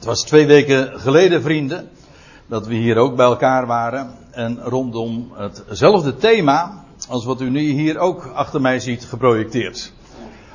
[0.00, 1.88] Het was twee weken geleden, vrienden,
[2.46, 4.14] dat we hier ook bij elkaar waren.
[4.30, 5.32] En rondom
[5.66, 9.92] hetzelfde thema als wat u nu hier ook achter mij ziet geprojecteerd.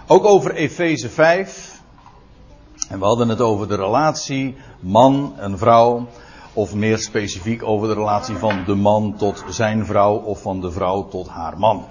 [0.07, 1.81] Ook over Efeze 5.
[2.89, 6.07] En we hadden het over de relatie man en vrouw.
[6.53, 10.71] Of meer specifiek over de relatie van de man tot zijn vrouw of van de
[10.71, 11.85] vrouw tot haar man.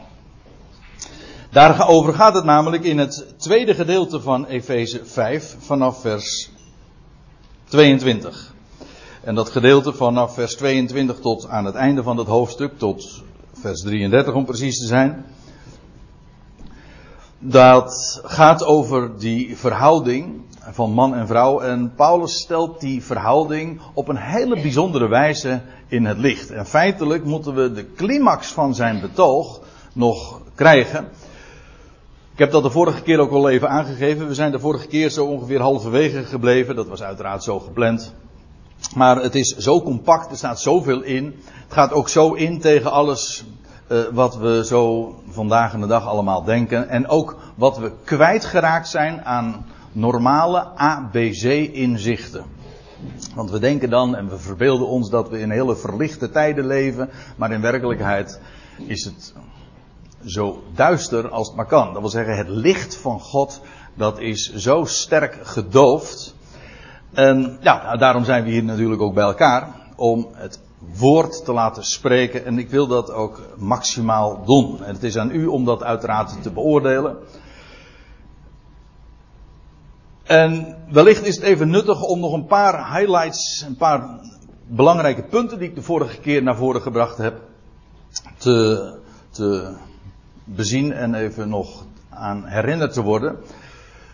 [1.50, 6.52] Daarover gaat het namelijk in het tweede gedeelte van Efeze 5 vanaf vers
[7.74, 8.54] 22.
[9.22, 13.22] En dat gedeelte vanaf vers 22 tot aan het einde van het hoofdstuk, tot
[13.52, 15.24] vers 33 om precies te zijn.
[17.38, 20.40] Dat gaat over die verhouding
[20.70, 21.60] van man en vrouw.
[21.60, 26.50] En Paulus stelt die verhouding op een hele bijzondere wijze in het licht.
[26.50, 29.60] En feitelijk moeten we de climax van zijn betoog
[29.92, 31.08] nog krijgen.
[32.34, 34.28] Ik heb dat de vorige keer ook al even aangegeven.
[34.28, 36.76] We zijn de vorige keer zo ongeveer halverwege gebleven.
[36.76, 38.14] Dat was uiteraard zo gepland.
[38.94, 41.24] Maar het is zo compact, er staat zoveel in.
[41.24, 43.44] Het gaat ook zo in tegen alles
[43.88, 46.88] uh, wat we zo vandaag in de dag allemaal denken.
[46.88, 52.44] En ook wat we kwijtgeraakt zijn aan normale ABC-inzichten.
[53.34, 57.10] Want we denken dan en we verbeelden ons dat we in hele verlichte tijden leven.
[57.36, 58.40] Maar in werkelijkheid
[58.86, 59.34] is het
[60.26, 61.92] zo duister als het maar kan.
[61.92, 63.60] Dat wil zeggen, het licht van God,
[63.94, 66.34] dat is zo sterk gedoofd.
[67.12, 69.68] En ja, nou, daarom zijn we hier natuurlijk ook bij elkaar.
[69.96, 70.60] Om het
[70.96, 72.44] woord te laten spreken.
[72.44, 74.84] En ik wil dat ook maximaal doen.
[74.84, 77.16] En het is aan u om dat uiteraard te beoordelen.
[80.24, 84.20] En wellicht is het even nuttig om nog een paar highlights, een paar
[84.66, 87.40] belangrijke punten die ik de vorige keer naar voren gebracht heb,
[88.38, 88.98] te,
[89.30, 89.76] te
[90.44, 93.36] bezien en even nog aan herinnerd te worden.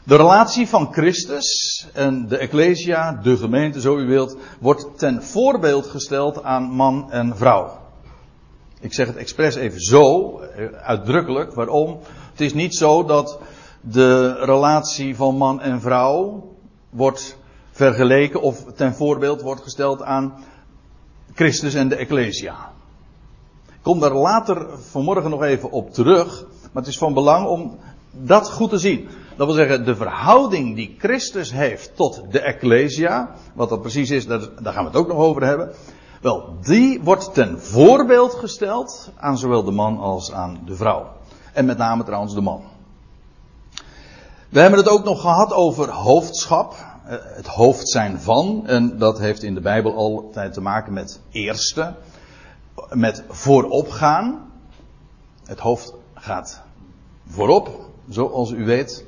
[0.05, 5.87] De relatie van Christus en de Ecclesia, de gemeente zo u wilt, wordt ten voorbeeld
[5.87, 7.79] gesteld aan man en vrouw.
[8.81, 11.55] Ik zeg het expres even zo, eh, uitdrukkelijk.
[11.55, 11.99] Waarom?
[12.31, 13.39] Het is niet zo dat
[13.81, 16.49] de relatie van man en vrouw
[16.91, 17.37] wordt
[17.71, 20.45] vergeleken of ten voorbeeld wordt gesteld aan
[21.35, 22.73] Christus en de Ecclesia.
[23.83, 27.79] Kom daar later vanmorgen nog even op terug, maar het is van belang om
[28.11, 29.09] dat goed te zien.
[29.37, 34.27] Dat wil zeggen, de verhouding die Christus heeft tot de Ecclesia, wat dat precies is,
[34.27, 35.73] daar, daar gaan we het ook nog over hebben.
[36.21, 41.07] Wel, die wordt ten voorbeeld gesteld aan zowel de man als aan de vrouw.
[41.53, 42.63] En met name trouwens de man.
[44.49, 46.75] We hebben het ook nog gehad over hoofdschap,
[47.07, 51.21] eh, het hoofd zijn van, en dat heeft in de Bijbel altijd te maken met
[51.31, 51.95] eerste,
[52.93, 54.53] met vooropgaan.
[55.45, 56.63] Het hoofd gaat
[57.27, 59.05] voorop, zoals u weet.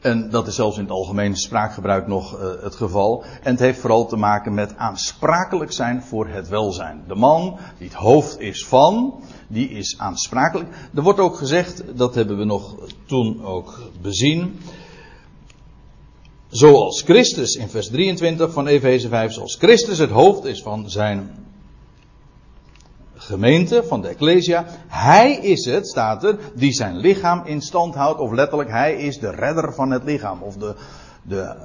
[0.00, 3.24] En dat is zelfs in het algemene spraakgebruik nog uh, het geval.
[3.42, 7.04] En het heeft vooral te maken met aansprakelijk zijn voor het welzijn.
[7.08, 9.14] De man die het hoofd is van,
[9.48, 10.68] die is aansprakelijk.
[10.94, 12.76] Er wordt ook gezegd, dat hebben we nog
[13.06, 14.60] toen ook bezien.
[16.48, 21.45] Zoals Christus in vers 23 van Efeze 5, zoals Christus het hoofd is van zijn
[23.26, 24.64] gemeente, van de Ecclesia.
[24.88, 28.20] Hij is het, staat er, die zijn lichaam in stand houdt.
[28.20, 30.42] Of letterlijk, hij is de redder van het lichaam.
[30.42, 30.74] Of de,
[31.22, 31.56] de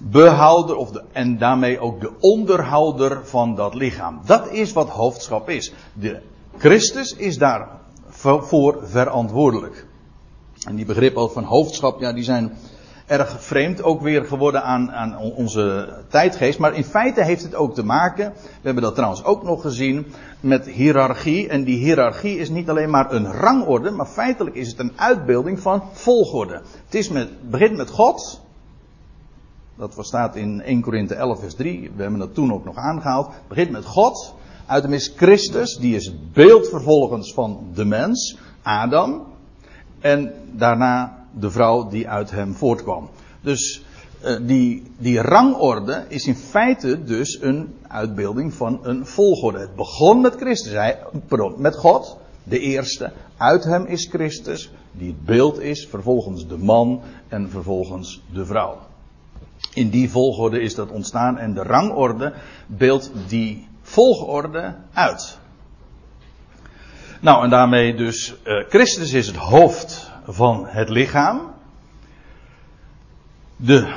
[0.00, 4.20] behouder, of de, en daarmee ook de onderhouder van dat lichaam.
[4.24, 5.72] Dat is wat hoofdschap is.
[5.92, 6.20] De
[6.56, 9.86] Christus is daarvoor verantwoordelijk.
[10.66, 12.56] En die begrippen van hoofdschap, ja, die zijn
[13.06, 16.58] erg vreemd ook weer geworden aan, aan onze tijdgeest.
[16.58, 20.06] Maar in feite heeft het ook te maken, we hebben dat trouwens ook nog gezien,
[20.40, 21.48] met hiërarchie.
[21.48, 25.60] En die hiërarchie is niet alleen maar een rangorde, maar feitelijk is het een uitbeelding
[25.60, 26.62] van volgorde.
[26.84, 28.40] Het is met, begint met God.
[29.76, 31.90] Dat staat in 1 Korinthe 11 vers 3.
[31.96, 33.26] We hebben dat toen ook nog aangehaald.
[33.26, 34.34] Het begint met God.
[34.66, 39.26] Uit hem is Christus, die is het beeld vervolgens van de mens, Adam.
[40.00, 43.08] En daarna de vrouw die uit hem voortkwam.
[43.40, 43.84] Dus
[44.24, 49.58] uh, die, die rangorde is in feite dus een uitbeelding van een volgorde.
[49.58, 50.98] Het begon met Christus, hij,
[51.28, 53.12] pardon, met God, de eerste.
[53.36, 58.78] Uit hem is Christus, die het beeld is, vervolgens de man en vervolgens de vrouw.
[59.74, 62.32] In die volgorde is dat ontstaan en de rangorde
[62.66, 65.38] beeldt die volgorde uit.
[67.20, 71.54] Nou, en daarmee dus, uh, Christus is het hoofd van het lichaam.
[73.56, 73.94] De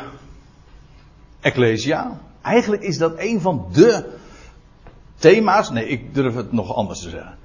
[1.40, 2.20] Ecclesia.
[2.42, 4.18] Eigenlijk is dat een van de
[5.16, 5.70] thema's.
[5.70, 7.38] Nee, ik durf het nog anders te zeggen.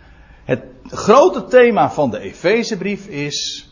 [0.45, 3.69] Het grote thema van de Efezebrief is.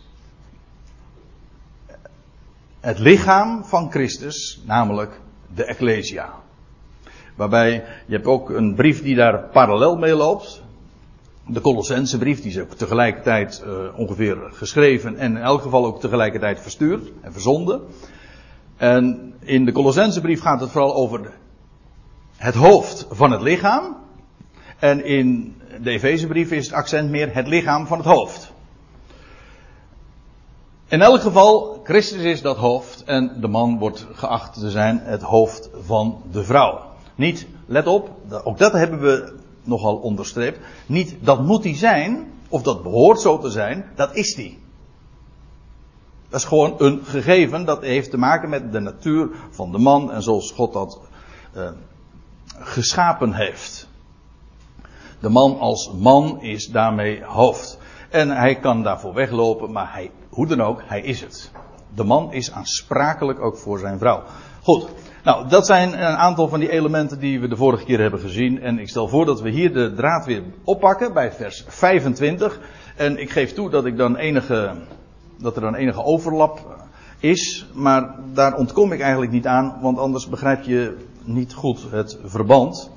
[2.80, 5.20] Het lichaam van Christus, namelijk
[5.54, 6.32] de Ecclesia.
[7.34, 10.62] Waarbij je hebt ook een brief die daar parallel mee loopt.
[11.46, 16.00] De Colossense brief, die is ook tegelijkertijd uh, ongeveer geschreven en in elk geval ook
[16.00, 17.80] tegelijkertijd verstuurd en verzonden.
[18.76, 21.32] En in de Colossense brief gaat het vooral over
[22.36, 23.96] het hoofd van het lichaam.
[24.78, 28.52] En in de Efezebrief is het accent meer het lichaam van het hoofd.
[30.88, 35.22] In elk geval, Christus is dat hoofd en de man wordt geacht te zijn het
[35.22, 36.80] hoofd van de vrouw.
[37.14, 38.10] Niet, let op,
[38.44, 40.58] ook dat hebben we nogal onderstreept.
[40.86, 44.58] Niet dat moet hij zijn, of dat behoort zo te zijn, dat is hij.
[46.28, 50.12] Dat is gewoon een gegeven, dat heeft te maken met de natuur van de man
[50.12, 51.00] en zoals God dat
[51.56, 51.68] uh,
[52.58, 53.88] geschapen heeft.
[55.20, 57.78] De man als man is daarmee hoofd.
[58.10, 61.50] En hij kan daarvoor weglopen, maar hij, hoe dan ook, hij is het.
[61.94, 64.22] De man is aansprakelijk ook voor zijn vrouw.
[64.62, 64.88] Goed,
[65.22, 68.60] nou, dat zijn een aantal van die elementen die we de vorige keer hebben gezien.
[68.60, 72.60] En ik stel voor dat we hier de draad weer oppakken bij vers 25.
[72.96, 74.74] En ik geef toe dat ik dan enige,
[75.38, 76.60] dat er dan enige overlap
[77.18, 77.66] is.
[77.72, 82.90] Maar daar ontkom ik eigenlijk niet aan, want anders begrijp je niet goed het verband.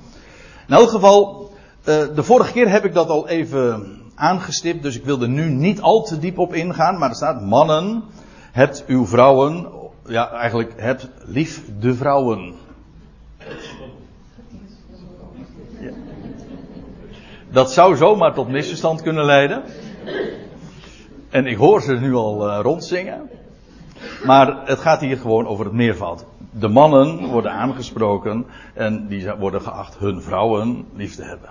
[0.68, 1.50] In elk geval,
[1.84, 5.50] eh, de vorige keer heb ik dat al even aangestipt, dus ik wil er nu
[5.50, 6.98] niet al te diep op ingaan.
[6.98, 8.02] Maar er staat, mannen,
[8.52, 9.75] hebt uw vrouwen
[10.08, 12.54] ja, eigenlijk het lief de vrouwen.
[17.50, 19.62] Dat zou zomaar tot misverstand kunnen leiden.
[21.30, 23.30] En ik hoor ze nu al uh, rondzingen.
[24.24, 26.24] Maar het gaat hier gewoon over het meervoud.
[26.50, 31.48] De mannen worden aangesproken en die worden geacht hun vrouwen lief te hebben.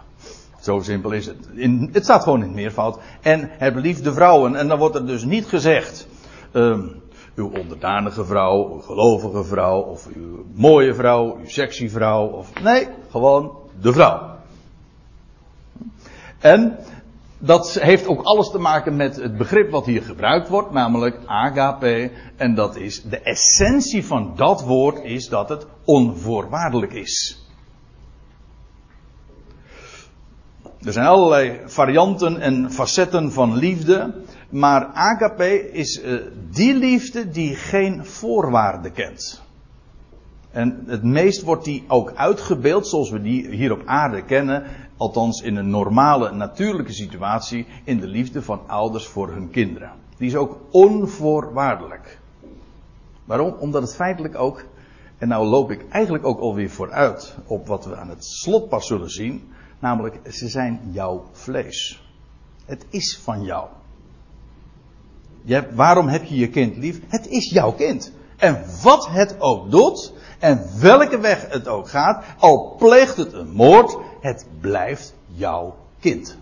[0.61, 1.49] Zo simpel is het.
[1.53, 2.99] In, het staat gewoon in het meervoud.
[3.21, 4.55] En heb lief de vrouwen.
[4.55, 6.07] En dan wordt er dus niet gezegd.
[6.53, 7.03] Um,
[7.35, 12.87] uw onderdanige vrouw, uw gelovige vrouw, of uw mooie vrouw, uw sexy vrouw, of nee,
[13.09, 14.35] gewoon de vrouw.
[16.39, 16.77] En
[17.37, 22.11] dat heeft ook alles te maken met het begrip wat hier gebruikt wordt, namelijk agape.
[22.35, 27.44] En dat is de essentie van dat woord is dat het onvoorwaardelijk is.
[30.85, 34.13] Er zijn allerlei varianten en facetten van liefde.
[34.49, 36.21] Maar agape is uh,
[36.51, 39.43] die liefde die geen voorwaarden kent.
[40.51, 44.63] En het meest wordt die ook uitgebeeld zoals we die hier op aarde kennen.
[44.97, 47.65] Althans in een normale, natuurlijke situatie.
[47.83, 49.91] In de liefde van ouders voor hun kinderen.
[50.17, 52.19] Die is ook onvoorwaardelijk.
[53.25, 53.55] Waarom?
[53.59, 54.65] Omdat het feitelijk ook.
[55.17, 58.87] En nou loop ik eigenlijk ook alweer vooruit op wat we aan het slot pas
[58.87, 59.53] zullen zien.
[59.79, 62.09] Namelijk, ze zijn jouw vlees.
[62.65, 63.67] Het is van jou.
[65.73, 66.99] Waarom heb je je kind lief?
[67.07, 68.11] Het is jouw kind.
[68.37, 73.51] En wat het ook doet, en welke weg het ook gaat, al pleegt het een
[73.51, 76.37] moord, het blijft jouw kind.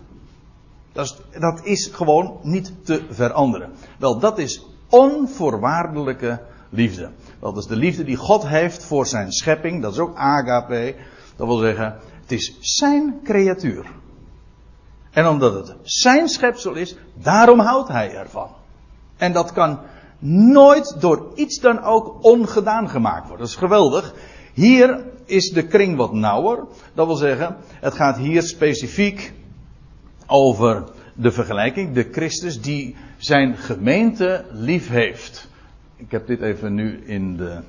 [0.92, 3.72] Dat is, dat is gewoon niet te veranderen.
[3.98, 6.40] Wel, dat is onvoorwaardelijke
[6.70, 7.10] liefde.
[7.40, 9.82] Dat is de liefde die God heeft voor zijn schepping.
[9.82, 10.94] Dat is ook agape.
[11.36, 13.86] Dat wil zeggen, het is zijn creatuur.
[15.10, 18.48] En omdat het zijn schepsel is, daarom houdt hij ervan.
[19.16, 19.78] En dat kan
[20.18, 23.38] nooit door iets dan ook ongedaan gemaakt worden.
[23.38, 24.14] Dat is geweldig.
[24.54, 26.64] Hier is de kring wat nauwer.
[26.94, 29.32] Dat wil zeggen, het gaat hier specifiek
[30.26, 30.84] over
[31.14, 31.94] de vergelijking.
[31.94, 35.48] De Christus die zijn gemeente lief heeft.
[35.96, 37.60] Ik heb dit even nu in de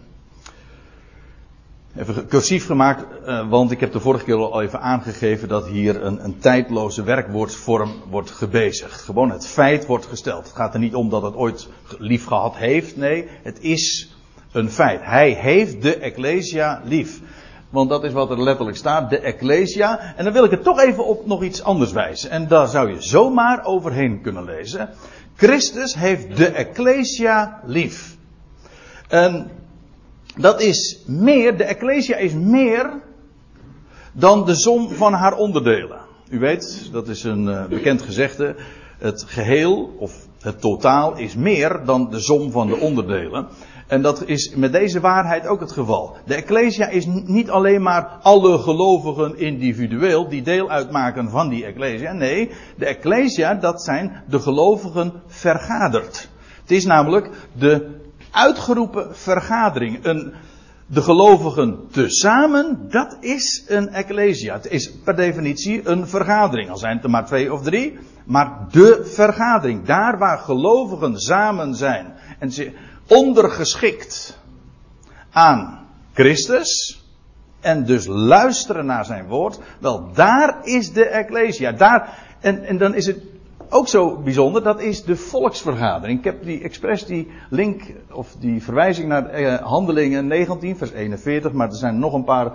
[1.98, 6.04] Even cursief gemaakt, uh, want ik heb de vorige keer al even aangegeven dat hier
[6.04, 9.02] een, een tijdloze werkwoordsvorm wordt gebezigd.
[9.02, 10.44] Gewoon het feit wordt gesteld.
[10.44, 12.98] Het gaat er niet om dat het ooit lief gehad heeft.
[12.98, 14.16] Nee, het is
[14.52, 15.00] een feit.
[15.04, 17.22] Hij heeft de Ecclesia lief.
[17.70, 20.14] Want dat is wat er letterlijk staat, de Ecclesia.
[20.16, 22.30] En dan wil ik het toch even op nog iets anders wijzen.
[22.30, 24.90] En daar zou je zomaar overheen kunnen lezen.
[25.36, 28.16] Christus heeft de Ecclesia lief.
[29.08, 29.50] En
[30.36, 32.90] dat is meer, de Ecclesia is meer
[34.12, 36.00] dan de som van haar onderdelen.
[36.30, 38.56] U weet, dat is een uh, bekend gezegde.
[38.98, 43.48] Het geheel of het totaal is meer dan de som van de onderdelen.
[43.88, 46.18] En dat is met deze waarheid ook het geval.
[46.26, 52.14] De Ecclesia is niet alleen maar alle gelovigen individueel die deel uitmaken van die Ecclesia.
[52.14, 56.30] Nee, de Ecclesia dat zijn de gelovigen vergaderd.
[56.62, 58.04] Het is namelijk de
[58.36, 60.06] uitgeroepen vergadering.
[60.06, 60.34] Een,
[60.88, 64.54] de gelovigen tezamen, dat is een ecclesia.
[64.54, 66.70] Het is per definitie een vergadering.
[66.70, 67.98] Al zijn het er maar twee of drie.
[68.26, 69.86] Maar de vergadering.
[69.86, 72.14] Daar waar gelovigen samen zijn.
[72.40, 72.72] En ze
[73.08, 74.40] ondergeschikt
[75.32, 77.00] aan Christus.
[77.60, 79.60] En dus luisteren naar zijn woord.
[79.80, 81.72] Wel, daar is de Ecclesia.
[81.72, 83.24] Daar, en, en dan is het
[83.70, 86.20] ook zo bijzonder, dat is de volksvergadering.
[86.20, 87.82] Ik heb die expres die link
[88.12, 92.52] of die verwijzing naar eh, Handelingen 19, vers 41, maar er zijn nog een paar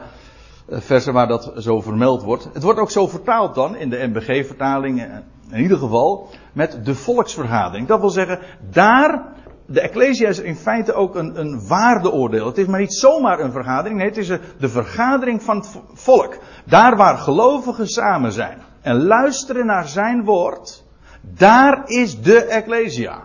[0.69, 2.49] eh, versen waar dat zo vermeld wordt.
[2.53, 5.07] Het wordt ook zo vertaald dan in de MBG-vertaling, eh,
[5.51, 7.87] in ieder geval, met de volksvergadering.
[7.87, 8.39] Dat wil zeggen,
[8.71, 9.25] daar,
[9.67, 12.47] de Ecclesia is in feite ook een, een waardeoordeel.
[12.47, 16.39] Het is maar niet zomaar een vergadering, nee, het is de vergadering van het volk.
[16.65, 20.85] Daar waar gelovigen samen zijn en luisteren naar zijn woord,
[21.21, 23.25] daar is de Ecclesia.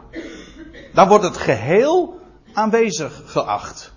[0.93, 2.19] Daar wordt het geheel
[2.53, 3.93] aanwezig geacht.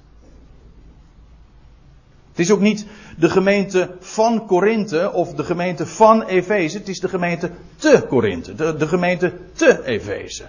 [2.31, 2.87] Het is ook niet
[3.17, 6.79] de gemeente van Korinthe of de gemeente van Efeze.
[6.79, 8.55] Het is de gemeente te Korinthe.
[8.55, 10.45] De, de gemeente te Efeze.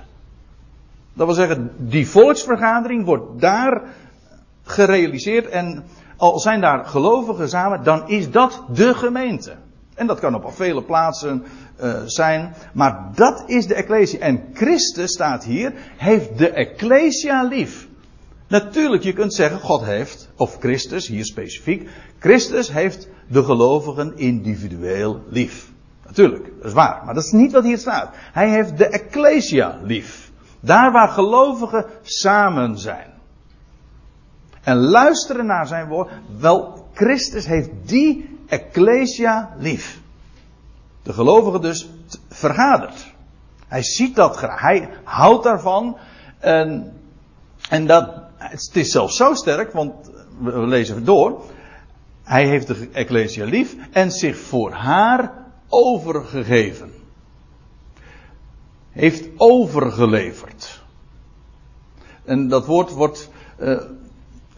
[1.14, 3.84] Dat wil zeggen, die volksvergadering wordt daar
[4.64, 5.48] gerealiseerd.
[5.48, 5.86] En
[6.18, 9.56] al zijn daar gelovigen samen, dan is dat de gemeente.
[10.00, 11.44] En dat kan op vele plaatsen
[11.82, 12.54] uh, zijn.
[12.74, 14.20] Maar dat is de Ecclesia.
[14.20, 17.88] En Christus staat hier, heeft de Ecclesia lief.
[18.48, 21.90] Natuurlijk, je kunt zeggen, God heeft, of Christus, hier specifiek,
[22.20, 25.72] Christus heeft de gelovigen individueel lief.
[26.06, 27.02] Natuurlijk, dat is waar.
[27.06, 28.10] Maar dat is niet wat hier staat.
[28.14, 30.32] Hij heeft de Ecclesia lief.
[30.60, 33.14] Daar waar gelovigen samen zijn.
[34.64, 36.12] En luisteren naar zijn woord.
[36.40, 40.00] Wel, Christus heeft die Ecclesia lief.
[41.04, 41.90] De gelovige dus
[42.30, 43.14] vergadert.
[43.68, 44.62] Hij ziet dat graag.
[44.62, 45.98] Hij houdt daarvan.
[46.40, 46.94] En,
[47.70, 49.94] en dat, het is zelfs zo sterk, want
[50.40, 51.42] we lezen door.
[52.24, 55.34] Hij heeft de Ecclesia lief en zich voor haar
[55.68, 56.92] overgegeven.
[58.92, 60.82] Heeft overgeleverd.
[62.24, 63.30] En dat woord wordt
[63.60, 63.80] uh,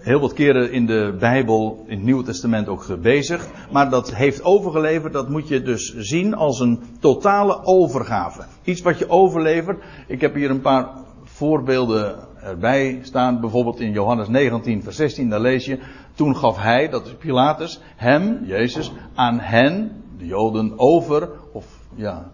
[0.01, 3.50] heel wat keren in de Bijbel, in het Nieuwe Testament ook gebezigd.
[3.72, 8.41] Maar dat heeft overgeleverd, dat moet je dus zien als een totale overgave.
[8.63, 9.84] Iets wat je overlevert.
[10.08, 10.89] Ik heb hier een paar
[11.24, 13.39] voorbeelden erbij staan.
[13.39, 15.79] Bijvoorbeeld in Johannes 19, vers 16, daar lees je.
[16.13, 21.65] Toen gaf hij, dat is Pilatus, hem, Jezus, aan hen, de Joden, over, of
[21.96, 22.31] ja,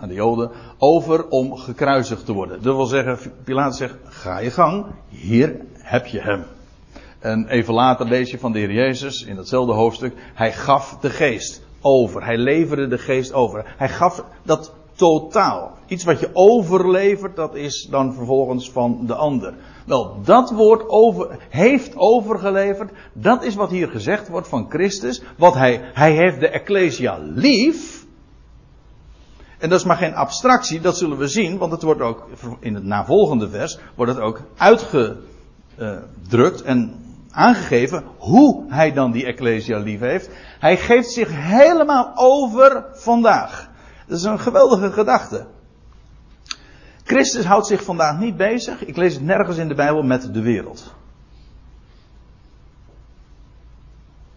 [0.00, 2.62] aan de Joden, over om gekruisigd te worden.
[2.62, 6.44] Dat wil zeggen, Pilatus zegt, ga je gang, hier heb je hem.
[7.24, 10.14] En even later lees je van de Heer Jezus in datzelfde hoofdstuk.
[10.34, 12.24] Hij gaf de geest over.
[12.24, 13.74] Hij leverde de geest over.
[13.76, 15.72] Hij gaf dat totaal.
[15.86, 19.54] Iets wat je overlevert, dat is dan vervolgens van de ander.
[19.86, 25.22] Wel, dat woord over, heeft overgeleverd, dat is wat hier gezegd wordt van Christus.
[25.36, 28.06] Wat hij, hij heeft de Ecclesia lief.
[29.58, 32.28] En dat is maar geen abstractie, dat zullen we zien, want het wordt ook
[32.60, 37.02] in het navolgende vers, wordt het ook uitgedrukt en
[37.34, 40.30] aangegeven hoe hij dan die Ecclesia lief heeft.
[40.58, 43.70] Hij geeft zich helemaal over vandaag.
[44.06, 45.46] Dat is een geweldige gedachte.
[47.04, 50.42] Christus houdt zich vandaag niet bezig, ik lees het nergens in de Bijbel, met de
[50.42, 50.94] wereld.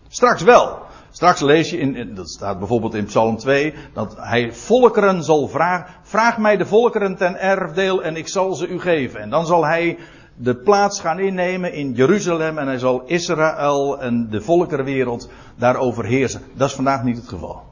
[0.08, 0.86] Straks wel.
[1.12, 5.94] Straks lees je, in, dat staat bijvoorbeeld in Psalm 2, dat hij volkeren zal vragen,
[6.02, 9.20] vraag mij de volkeren ten erfdeel en ik zal ze u geven.
[9.20, 9.98] En dan zal hij
[10.38, 16.42] de plaats gaan innemen in Jeruzalem en hij zal Israël en de volkerenwereld daarover heersen.
[16.54, 17.64] Dat is vandaag niet het geval.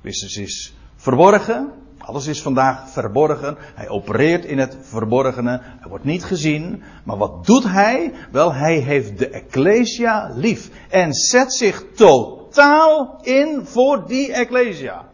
[0.00, 1.72] Christus is verborgen.
[1.98, 3.56] Alles is vandaag verborgen.
[3.74, 5.60] Hij opereert in het verborgene.
[5.62, 6.82] Hij wordt niet gezien.
[7.04, 8.12] Maar wat doet hij?
[8.30, 10.70] Wel, hij heeft de Ecclesia lief.
[10.88, 15.04] En zet zich totaal in voor die Ecclesia.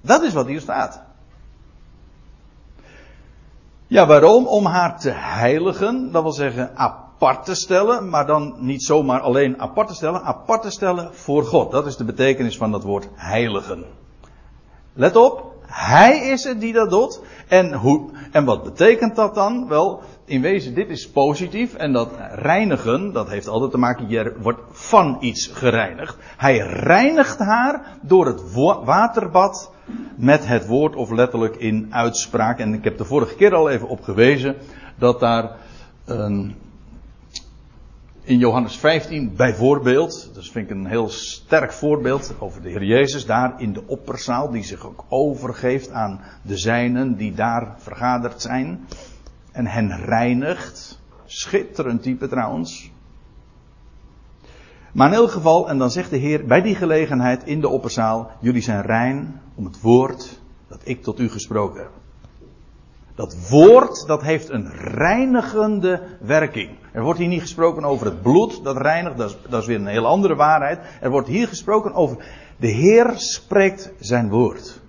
[0.00, 1.07] Dat is wat hier staat.
[3.90, 4.46] Ja, waarom?
[4.46, 9.60] Om haar te heiligen, dat wil zeggen apart te stellen, maar dan niet zomaar alleen
[9.60, 11.70] apart te stellen, apart te stellen voor God.
[11.70, 13.84] Dat is de betekenis van dat woord heiligen.
[14.92, 17.20] Let op, hij is het die dat doet.
[17.46, 19.68] En, hoe, en wat betekent dat dan?
[19.68, 21.74] Wel, in wezen, dit is positief.
[21.74, 26.16] En dat reinigen, dat heeft altijd te maken, je wordt van iets gereinigd.
[26.36, 28.52] Hij reinigt haar door het
[28.84, 29.72] waterbad
[30.16, 32.58] met het woord of letterlijk in uitspraak.
[32.58, 34.56] En ik heb de vorige keer al even op gewezen
[34.98, 35.56] dat daar
[38.28, 43.26] in Johannes 15 bijvoorbeeld, dat vind ik een heel sterk voorbeeld over de Heer Jezus
[43.26, 48.86] daar in de opperzaal, die zich ook overgeeft aan de zijnen die daar vergaderd zijn
[49.58, 51.00] en hen reinigt.
[51.24, 52.90] Schitterend type trouwens.
[54.92, 58.30] Maar in elk geval, en dan zegt de Heer bij die gelegenheid in de opperzaal:
[58.40, 61.90] Jullie zijn rein om het woord dat ik tot u gesproken heb.
[63.14, 66.70] Dat woord, dat heeft een reinigende werking.
[66.92, 69.76] Er wordt hier niet gesproken over het bloed dat reinigt, dat is, dat is weer
[69.76, 70.80] een heel andere waarheid.
[71.00, 72.24] Er wordt hier gesproken over
[72.56, 74.80] de Heer spreekt zijn woord.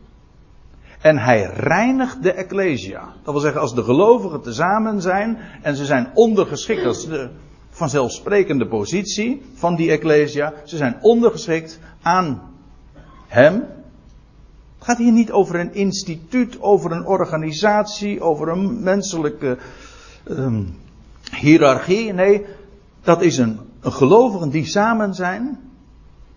[1.01, 3.13] En hij reinigt de Ecclesia.
[3.24, 7.29] Dat wil zeggen, als de gelovigen tezamen zijn en ze zijn ondergeschikt, dat is de
[7.70, 10.53] vanzelfsprekende positie van die Ecclesia.
[10.63, 12.41] Ze zijn ondergeschikt aan
[13.27, 13.53] hem.
[14.77, 19.58] Het gaat hier niet over een instituut, over een organisatie, over een menselijke
[20.29, 20.77] um,
[21.32, 22.13] hiërarchie.
[22.13, 22.46] Nee,
[23.01, 25.60] dat is een gelovigen die samen zijn.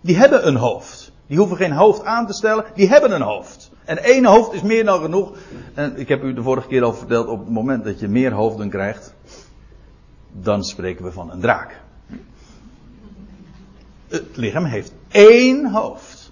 [0.01, 1.11] Die hebben een hoofd.
[1.27, 3.71] Die hoeven geen hoofd aan te stellen, die hebben een hoofd.
[3.85, 5.37] En één hoofd is meer dan genoeg.
[5.73, 8.31] En ik heb u de vorige keer al verteld, op het moment dat je meer
[8.31, 9.13] hoofden krijgt,
[10.31, 11.81] dan spreken we van een draak.
[14.07, 16.31] Het lichaam heeft één hoofd.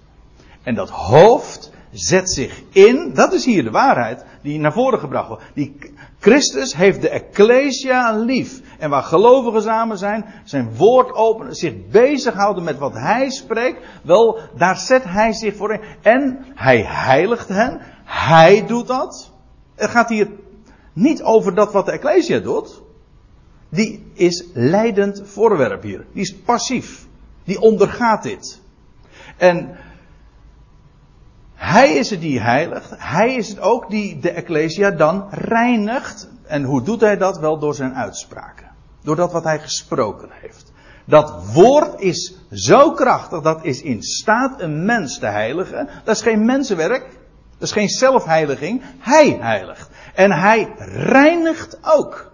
[0.62, 5.28] En dat hoofd zet zich in, dat is hier de waarheid die naar voren gebracht
[5.28, 5.44] wordt.
[5.54, 5.91] Die
[6.22, 8.60] Christus heeft de Ecclesia lief.
[8.78, 14.38] En waar gelovigen samen zijn, zijn woord openen, zich bezighouden met wat hij spreekt, wel,
[14.56, 15.80] daar zet hij zich voor in.
[16.02, 17.80] En hij heiligt hen.
[18.04, 19.32] Hij doet dat.
[19.74, 20.28] Het gaat hier
[20.92, 22.82] niet over dat wat de Ecclesia doet.
[23.68, 26.06] Die is leidend voorwerp hier.
[26.12, 27.06] Die is passief.
[27.44, 28.60] Die ondergaat dit.
[29.36, 29.76] En
[31.62, 32.90] hij is het die heiligt.
[32.96, 36.28] Hij is het ook die de Ecclesia dan reinigt.
[36.46, 37.38] En hoe doet hij dat?
[37.38, 38.70] Wel door zijn uitspraken.
[39.02, 40.72] Door dat wat hij gesproken heeft.
[41.04, 45.88] Dat woord is zo krachtig, dat is in staat een mens te heiligen.
[46.04, 47.02] Dat is geen mensenwerk.
[47.58, 48.82] Dat is geen zelfheiliging.
[48.98, 49.90] Hij heiligt.
[50.14, 52.32] En hij reinigt ook.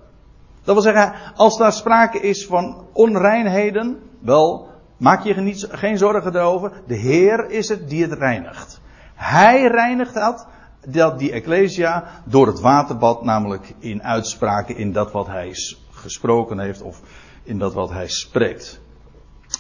[0.62, 6.72] Dat wil zeggen, als daar sprake is van onreinheden, wel, maak je geen zorgen erover.
[6.86, 8.80] De Heer is het die het reinigt.
[9.18, 10.46] Hij reinigt dat,
[10.86, 15.54] dat die Ecclesia door het waterbad, namelijk in uitspraken, in dat wat hij
[15.90, 17.00] gesproken heeft of
[17.42, 18.80] in dat wat hij spreekt.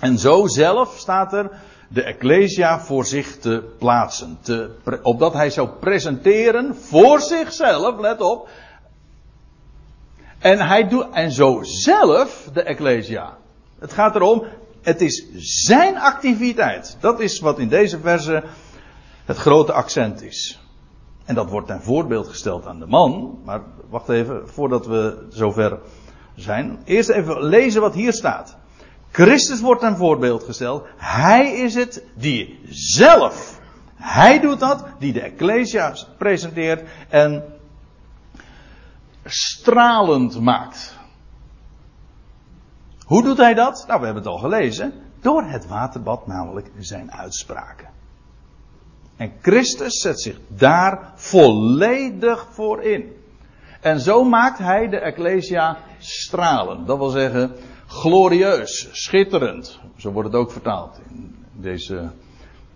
[0.00, 1.50] En zo zelf staat er
[1.88, 4.38] de Ecclesia voor zich te plaatsen.
[4.40, 4.70] Te,
[5.02, 8.48] opdat hij zou presenteren voor zichzelf, let op.
[10.38, 13.36] En hij doet, en zo zelf de Ecclesia.
[13.78, 14.44] Het gaat erom,
[14.82, 16.96] het is zijn activiteit.
[17.00, 18.44] Dat is wat in deze verse
[19.28, 20.60] het grote accent is.
[21.24, 23.40] En dat wordt ten voorbeeld gesteld aan de man.
[23.44, 25.78] Maar wacht even, voordat we zover
[26.34, 26.78] zijn.
[26.84, 28.56] Eerst even lezen wat hier staat.
[29.10, 30.86] Christus wordt ten voorbeeld gesteld.
[30.96, 33.60] Hij is het die zelf,
[33.94, 37.44] hij doet dat, die de Ecclesia presenteert en
[39.24, 40.96] stralend maakt.
[43.04, 43.84] Hoe doet hij dat?
[43.86, 44.92] Nou, we hebben het al gelezen.
[45.20, 47.87] Door het waterbad, namelijk zijn uitspraken.
[49.18, 53.12] En Christus zet zich daar volledig voor in.
[53.80, 56.86] En zo maakt hij de Ecclesia stralen.
[56.86, 57.52] Dat wil zeggen,
[57.86, 59.80] glorieus, schitterend.
[59.96, 61.00] Zo wordt het ook vertaald.
[61.08, 62.10] In deze,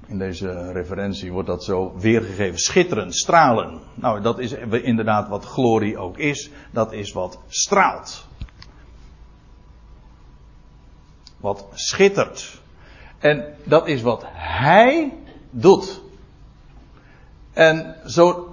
[0.07, 2.59] in deze referentie wordt dat zo weergegeven.
[2.59, 3.81] Schitterend, stralen.
[3.94, 4.52] Nou, dat is
[4.83, 6.50] inderdaad wat glorie ook is.
[6.70, 8.26] Dat is wat straalt.
[11.37, 12.61] Wat schittert.
[13.18, 15.12] En dat is wat hij
[15.50, 16.01] doet.
[17.52, 18.48] En zo,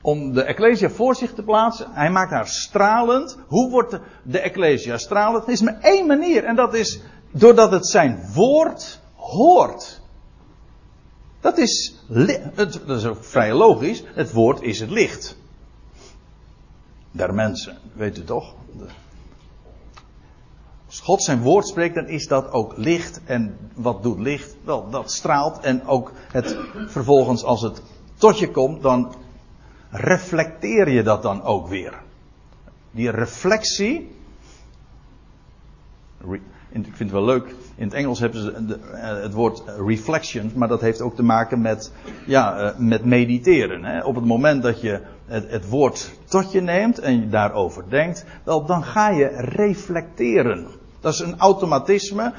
[0.00, 3.38] om de Ecclesia voor zich te plaatsen, hij maakt haar stralend.
[3.46, 5.44] Hoe wordt de, Ecclesia stralend?
[5.46, 7.00] Het is maar één manier en dat is
[7.30, 10.00] doordat het zijn woord hoort.
[11.40, 14.02] Dat is, het, dat is ook vrij logisch.
[14.14, 15.36] Het woord is het licht.
[17.10, 18.54] Der mensen, weet u toch?
[20.86, 23.20] Als God zijn woord spreekt, dan is dat ook licht.
[23.24, 24.56] En wat doet licht?
[24.64, 25.60] Wel, dat straalt.
[25.60, 27.82] En ook het vervolgens, als het
[28.22, 29.14] tot je komt, dan
[29.90, 32.02] reflecteer je dat dan ook weer.
[32.90, 34.16] Die reflectie.
[36.70, 37.54] ik vind het wel leuk.
[37.74, 41.60] In het Engels hebben ze eh, het woord reflection, maar dat heeft ook te maken
[41.60, 41.92] met,
[42.26, 44.04] ja, eh, met mediteren.
[44.04, 48.24] Op het moment dat je het, het woord tot je neemt en je daarover denkt,
[48.44, 50.66] wel, dan ga je reflecteren.
[51.00, 52.32] Dat is een automatisme.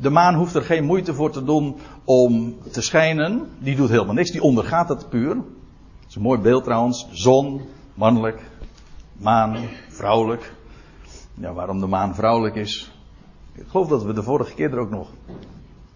[0.00, 3.48] De maan hoeft er geen moeite voor te doen om te schijnen.
[3.58, 5.34] Die doet helemaal niks, die ondergaat het puur.
[5.34, 7.08] Dat is een mooi beeld trouwens.
[7.12, 7.62] Zon,
[7.94, 8.50] mannelijk.
[9.12, 9.56] Maan,
[9.88, 10.52] vrouwelijk.
[11.34, 12.92] Ja, waarom de maan vrouwelijk is.
[13.54, 15.08] Ik geloof dat we de vorige keer er ook nog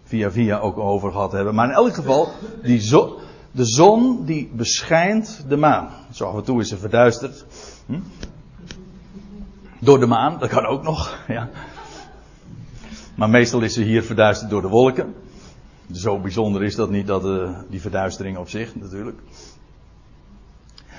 [0.03, 1.55] via via ook over gehad hebben.
[1.55, 2.27] Maar in elk geval,
[2.63, 3.19] die zo,
[3.51, 5.89] de zon die beschijnt de maan.
[6.11, 7.45] Zo af en toe is ze verduisterd.
[7.85, 7.99] Hm?
[9.79, 11.17] Door de maan, dat kan ook nog.
[11.27, 11.49] Ja.
[13.15, 15.15] Maar meestal is ze hier verduisterd door de wolken.
[15.91, 19.19] Zo bijzonder is dat niet, dat, uh, die verduistering op zich natuurlijk.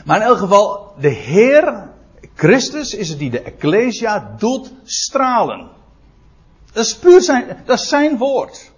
[0.05, 1.89] Maar in elk geval, de Heer
[2.35, 5.69] Christus is het die de Ecclesia doet stralen.
[6.73, 8.73] Dat is puur zijn, dat zijn woord.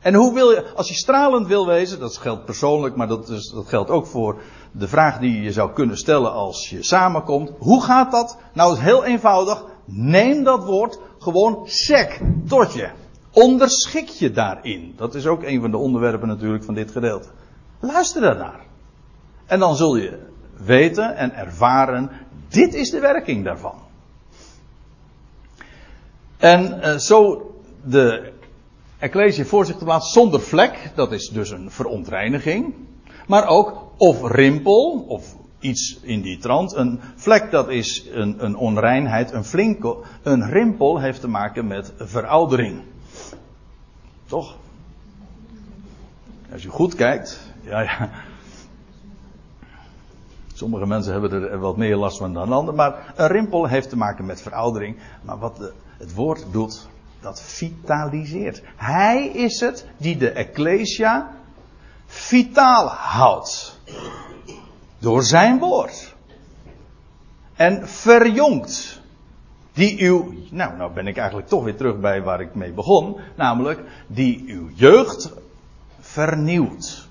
[0.00, 3.48] En hoe wil je, als je stralend wil wezen, dat geldt persoonlijk, maar dat, is,
[3.48, 4.40] dat geldt ook voor
[4.72, 7.50] de vraag die je zou kunnen stellen als je samenkomt.
[7.58, 8.38] Hoe gaat dat?
[8.52, 9.64] Nou, het heel eenvoudig.
[9.84, 12.88] Neem dat woord gewoon sec tot je.
[13.32, 14.94] Onderschik je daarin.
[14.96, 17.28] Dat is ook een van de onderwerpen natuurlijk van dit gedeelte.
[17.80, 18.60] Luister daarnaar.
[19.46, 20.18] En dan zul je
[20.56, 22.10] weten en ervaren,
[22.48, 23.74] dit is de werking daarvan.
[26.36, 27.50] En uh, zo
[27.84, 28.32] de
[28.98, 32.74] Ecclesia voor zich te plaatsen zonder vlek, dat is dus een verontreiniging.
[33.26, 35.36] Maar ook of rimpel, of
[35.66, 36.74] iets in die trant.
[36.74, 41.92] Een vlek dat is een, een onreinheid, een flinke, een rimpel heeft te maken met
[41.98, 42.82] veroudering.
[44.26, 44.56] Toch?
[46.52, 48.10] Als je goed kijkt, ja, ja.
[50.54, 53.96] Sommige mensen hebben er wat meer last van dan anderen, maar een rimpel heeft te
[53.96, 54.96] maken met veroudering.
[55.22, 56.88] Maar wat het woord doet,
[57.20, 58.62] dat vitaliseert.
[58.76, 61.30] Hij is het die de Ecclesia
[62.06, 63.80] vitaal houdt.
[64.98, 66.14] Door zijn woord.
[67.54, 69.00] En verjongt.
[69.72, 73.16] Die uw, nou, nou ben ik eigenlijk toch weer terug bij waar ik mee begon.
[73.34, 75.32] Namelijk, die uw jeugd
[76.00, 77.08] vernieuwt.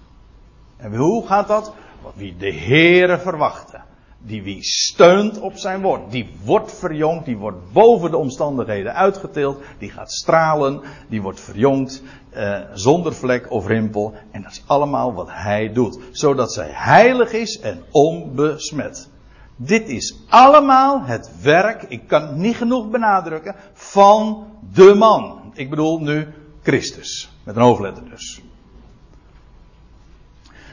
[0.77, 1.73] En hoe gaat dat?
[2.13, 3.84] Wie de Heere verwachten.
[4.25, 6.11] Die wie steunt op zijn woord.
[6.11, 7.25] Die wordt verjongd.
[7.25, 9.61] Die wordt boven de omstandigheden uitgetild.
[9.77, 10.81] Die gaat stralen.
[11.09, 12.03] Die wordt verjongd.
[12.29, 14.13] Eh, zonder vlek of rimpel.
[14.31, 15.99] En dat is allemaal wat hij doet.
[16.11, 19.09] Zodat zij heilig is en onbesmet.
[19.57, 25.51] Dit is allemaal het werk, ik kan het niet genoeg benadrukken, van de man.
[25.53, 26.27] Ik bedoel nu
[26.63, 27.29] Christus.
[27.43, 28.41] Met een hoofdletter dus.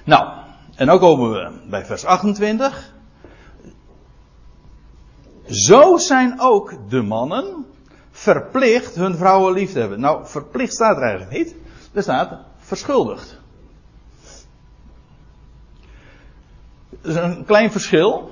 [0.05, 0.29] Nou,
[0.75, 2.93] en dan komen we bij vers 28.
[5.53, 7.67] Zo zijn ook de mannen
[8.11, 10.01] verplicht hun vrouwen lief te hebben.
[10.01, 11.55] Nou, verplicht staat er eigenlijk niet.
[11.93, 13.39] Er staat verschuldigd.
[16.91, 18.31] Dat is een klein verschil.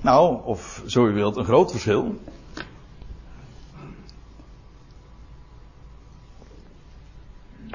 [0.00, 2.14] Nou, of zo u wilt, een groot verschil.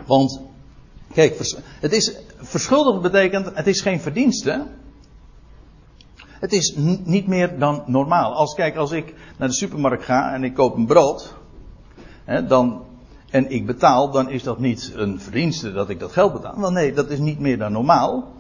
[0.06, 0.42] Want,
[1.14, 4.66] kijk, het is, verschuldigd betekent, het is geen verdienste.
[6.40, 8.34] Het is niet meer dan normaal.
[8.34, 11.34] Als, kijk, als ik naar de supermarkt ga en ik koop een brood,
[12.26, 12.84] hè, dan,
[13.30, 16.60] en ik betaal, dan is dat niet een verdienste dat ik dat geld betaal.
[16.60, 18.34] Wel nee, dat is niet meer dan normaal.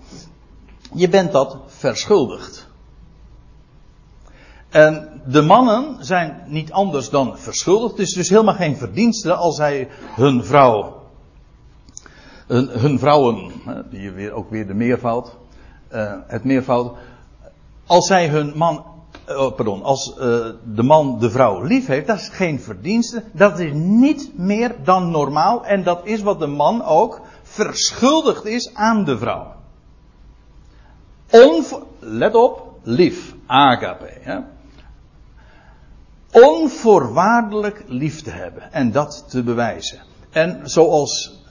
[0.93, 2.67] Je bent dat verschuldigd.
[4.69, 7.91] En de mannen zijn niet anders dan verschuldigd.
[7.97, 11.01] Het is dus helemaal geen verdienste als zij hun vrouw,
[12.47, 13.51] hun, hun vrouwen,
[13.89, 15.37] die weer, ook weer de meervoud,
[15.93, 16.97] uh, het meervoud,
[17.87, 18.85] als zij hun man,
[19.29, 23.59] uh, pardon, als uh, de man de vrouw lief heeft, dat is geen verdienste, dat
[23.59, 29.03] is niet meer dan normaal en dat is wat de man ook verschuldigd is aan
[29.03, 29.55] de vrouw.
[31.99, 34.43] Let op, lief, agape.
[36.31, 39.99] Onvoorwaardelijk lief te hebben en dat te bewijzen.
[40.29, 41.41] En zoals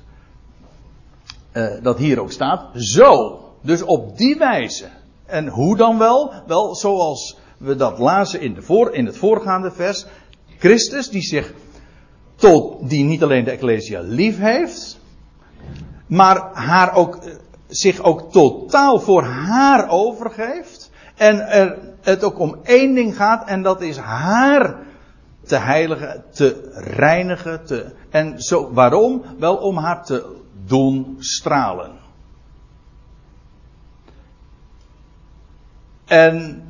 [1.53, 4.89] uh, dat hier ook staat, zo, dus op die wijze.
[5.27, 6.33] En hoe dan wel?
[6.47, 10.07] Wel, zoals we dat lazen in, de voor, in het voorgaande vers.
[10.59, 11.53] Christus die zich
[12.35, 14.99] tot, die niet alleen de Ecclesia lief heeft,
[16.07, 17.19] maar haar ook,
[17.67, 20.91] zich ook totaal voor haar overgeeft.
[21.15, 24.77] En er het ook om één ding gaat en dat is haar
[25.47, 27.65] te heiligen, te reinigen.
[27.65, 29.23] Te, en zo, waarom?
[29.39, 30.37] Wel om haar te
[30.67, 32.06] doen stralen.
[36.07, 36.65] En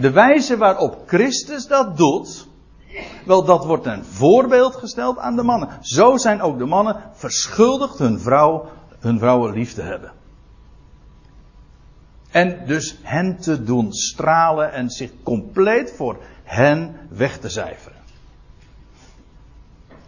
[0.00, 2.48] de wijze waarop Christus dat doet,
[3.24, 5.68] wel dat wordt een voorbeeld gesteld aan de mannen.
[5.80, 10.12] Zo zijn ook de mannen verschuldigd hun vrouw, hun vrouwen lief te hebben.
[12.30, 17.96] En dus hen te doen stralen en zich compleet voor hen weg te cijferen.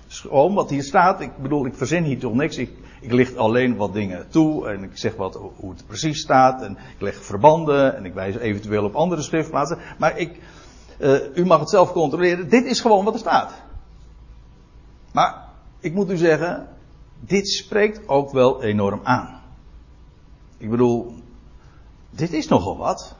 [0.07, 2.57] Gewoon wat hier staat, ik bedoel, ik verzin hier toch niks.
[2.57, 2.71] Ik,
[3.01, 6.63] ik licht alleen wat dingen toe en ik zeg wat, hoe het precies staat.
[6.63, 9.79] En ik leg verbanden en ik wijs eventueel op andere schriftplaatsen.
[9.99, 10.41] Maar ik,
[10.99, 12.49] uh, u mag het zelf controleren.
[12.49, 13.53] Dit is gewoon wat er staat.
[15.13, 15.49] Maar
[15.81, 16.69] ik moet u zeggen,
[17.21, 19.41] dit spreekt ook wel enorm aan.
[20.59, 21.15] Ik bedoel,
[22.11, 23.17] dit is nogal wat.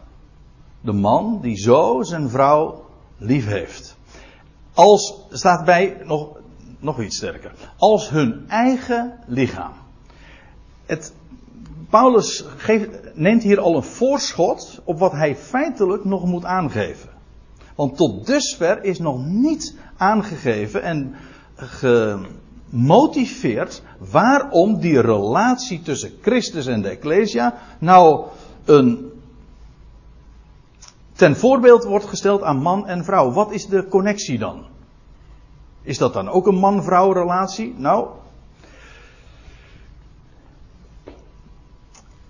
[0.81, 2.85] De man die zo zijn vrouw
[3.17, 3.97] lief heeft.
[4.75, 6.40] Als, staat bij nog,
[6.81, 7.53] nog iets sterker.
[7.77, 9.73] Als hun eigen lichaam.
[10.87, 11.13] Het
[11.91, 17.09] Paulus geeft, neemt hier al een voorschot op wat hij feitelijk nog moet aangeven.
[17.75, 21.15] Want tot dusver is nog niet aangegeven en
[21.57, 28.27] gemotiveerd waarom die relatie tussen Christus en de Ecclesia nou
[28.65, 29.11] een
[31.13, 33.33] ten voorbeeld wordt gesteld aan man en vrouw.
[33.33, 34.70] Wat is de connectie dan?
[35.83, 37.75] Is dat dan ook een man-vrouw relatie?
[37.77, 38.09] Nou,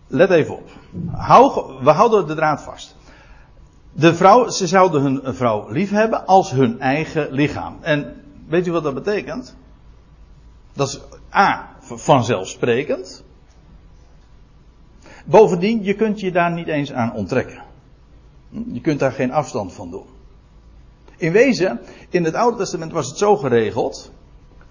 [0.06, 0.70] let even op.
[1.10, 2.96] Hou, we houden de draad vast.
[3.92, 7.76] De vrouw, ze zouden hun vrouw lief hebben als hun eigen lichaam.
[7.80, 9.56] En weet u wat dat betekent?
[10.72, 11.00] Dat is
[11.34, 13.24] A, vanzelfsprekend.
[15.24, 17.62] Bovendien, je kunt je daar niet eens aan onttrekken.
[18.48, 20.06] Je kunt daar geen afstand van doen.
[21.20, 24.12] In wezen, in het Oude Testament was het zo geregeld.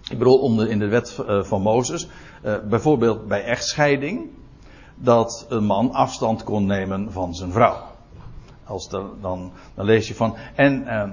[0.10, 2.08] Ik bedoel, in de wet eh, van Mozes.
[2.42, 4.30] Eh, bijvoorbeeld bij echtscheiding.
[4.96, 7.78] Dat een man afstand kon nemen van zijn vrouw.
[8.64, 10.36] Als dan, dan, lees je van.
[10.56, 11.10] En eh,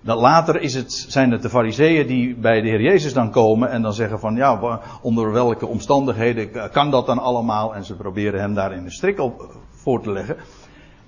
[0.00, 3.70] dan later is het, zijn het de fariseeën die bij de Heer Jezus dan komen
[3.70, 7.74] en dan zeggen van ja, onder welke omstandigheden kan dat dan allemaal?
[7.74, 10.36] En ze proberen hem daar in de strik op voor te leggen.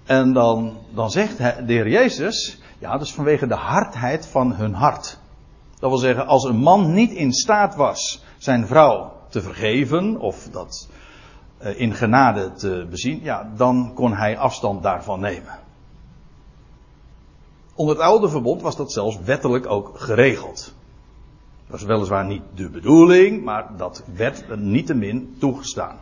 [0.04, 4.74] En dan, dan zegt de Heer Jezus, ja, dat is vanwege de hardheid van hun
[4.74, 5.18] hart.
[5.78, 10.48] Dat wil zeggen, als een man niet in staat was zijn vrouw te vergeven, of
[10.50, 10.88] dat
[11.58, 15.58] eh, in genade te bezien, ja, dan kon hij afstand daarvan nemen.
[17.74, 20.74] Onder het oude verbond was dat zelfs wettelijk ook geregeld.
[21.66, 25.98] Dat was weliswaar niet de bedoeling, maar dat werd niettemin toegestaan.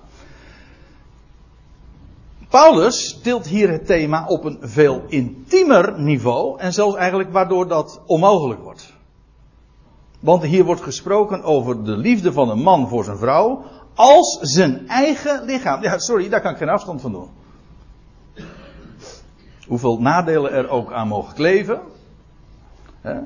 [2.51, 8.01] Paulus tilt hier het thema op een veel intiemer niveau en zelfs eigenlijk waardoor dat
[8.07, 8.93] onmogelijk wordt.
[10.21, 14.89] Want hier wordt gesproken over de liefde van een man voor zijn vrouw als zijn
[14.89, 15.83] eigen lichaam.
[15.83, 17.29] Ja, sorry, daar kan ik geen afstand van doen.
[19.67, 21.81] Hoeveel nadelen er ook aan mogen kleven.
[23.01, 23.21] Hè?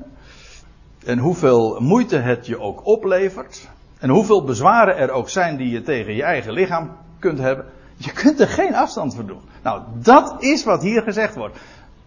[1.05, 3.69] En hoeveel moeite het je ook oplevert.
[3.99, 7.65] En hoeveel bezwaren er ook zijn die je tegen je eigen lichaam kunt hebben.
[7.97, 9.41] Je kunt er geen afstand van doen.
[9.63, 11.57] Nou, dat is wat hier gezegd wordt.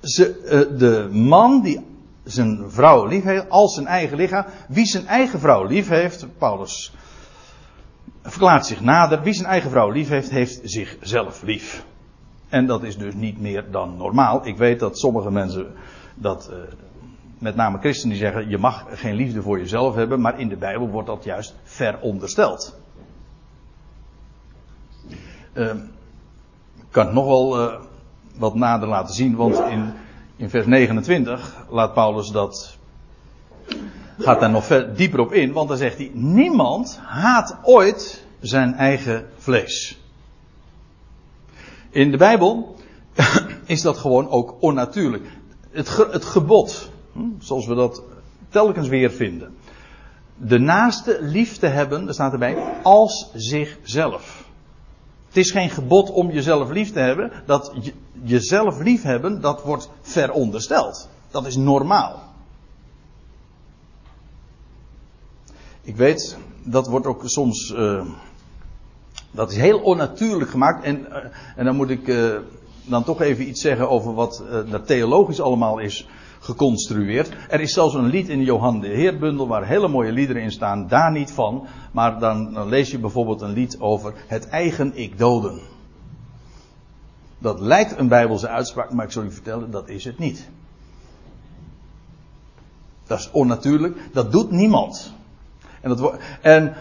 [0.01, 1.87] Ze, uh, de man die
[2.25, 4.45] zijn vrouw lief heeft, als zijn eigen lichaam.
[4.69, 6.93] Wie zijn eigen vrouw lief heeft, Paulus
[8.23, 9.23] verklaart zich nader.
[9.23, 11.85] Wie zijn eigen vrouw lief heeft, heeft zichzelf lief.
[12.49, 14.47] En dat is dus niet meer dan normaal.
[14.47, 15.73] Ik weet dat sommige mensen
[16.15, 16.57] dat, uh,
[17.39, 20.57] met name christenen, die zeggen: je mag geen liefde voor jezelf hebben, maar in de
[20.57, 22.81] Bijbel wordt dat juist verondersteld.
[25.59, 25.71] Uh,
[26.91, 27.75] kan het nog wel uh,
[28.37, 29.93] wat nader laten zien, want in,
[30.37, 32.77] in vers 29 laat Paulus dat.
[34.19, 38.75] Gaat daar nog ver, dieper op in, want dan zegt hij: Niemand haat ooit zijn
[38.75, 39.99] eigen vlees.
[41.91, 42.77] In de Bijbel
[43.67, 45.27] is dat gewoon ook onnatuurlijk.
[45.71, 48.03] Het, het gebod, hm, zoals we dat
[48.49, 49.57] telkens weer vinden.
[50.37, 54.48] De naaste lief te hebben, er staat erbij, als zichzelf.
[55.39, 57.33] Is geen gebod om jezelf lief te hebben.
[57.47, 61.09] Dat je, jezelf lief hebben, dat wordt verondersteld.
[61.31, 62.23] Dat is normaal.
[65.83, 67.71] Ik weet, dat wordt ook soms.
[67.71, 68.07] Uh,
[69.31, 70.85] dat is heel onnatuurlijk gemaakt.
[70.85, 71.17] En, uh,
[71.57, 72.39] en dan moet ik uh,
[72.85, 76.09] dan toch even iets zeggen over wat er theologisch allemaal is
[76.41, 77.33] geconstrueerd.
[77.49, 80.89] Er is zelfs een lied in Johan de Heerbundel waar hele mooie liederen in staan,
[80.89, 81.67] daar niet van.
[81.93, 85.61] Maar dan, lees je bijvoorbeeld een lied over het eigen ik doden.
[87.39, 90.49] Dat lijkt een Bijbelse uitspraak, maar ik zal u vertellen, dat is het niet.
[93.07, 95.13] Dat is onnatuurlijk, dat doet niemand.
[95.81, 96.75] En, dat, en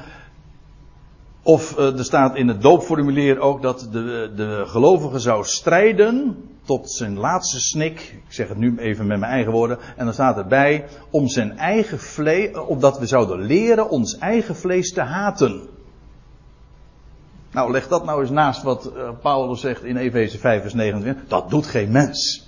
[1.43, 6.91] of uh, er staat in het doopformulier ook dat de, de gelovige zou strijden tot
[6.91, 7.99] zijn laatste snik.
[8.27, 9.77] Ik zeg het nu even met mijn eigen woorden.
[9.95, 14.93] En dan staat erbij om zijn eigen vlees, opdat we zouden leren ons eigen vlees
[14.93, 15.67] te haten.
[17.51, 21.27] Nou, leg dat nou eens naast wat uh, Paulus zegt in Efeze 5 vers 29.
[21.27, 22.47] Dat doet geen mens.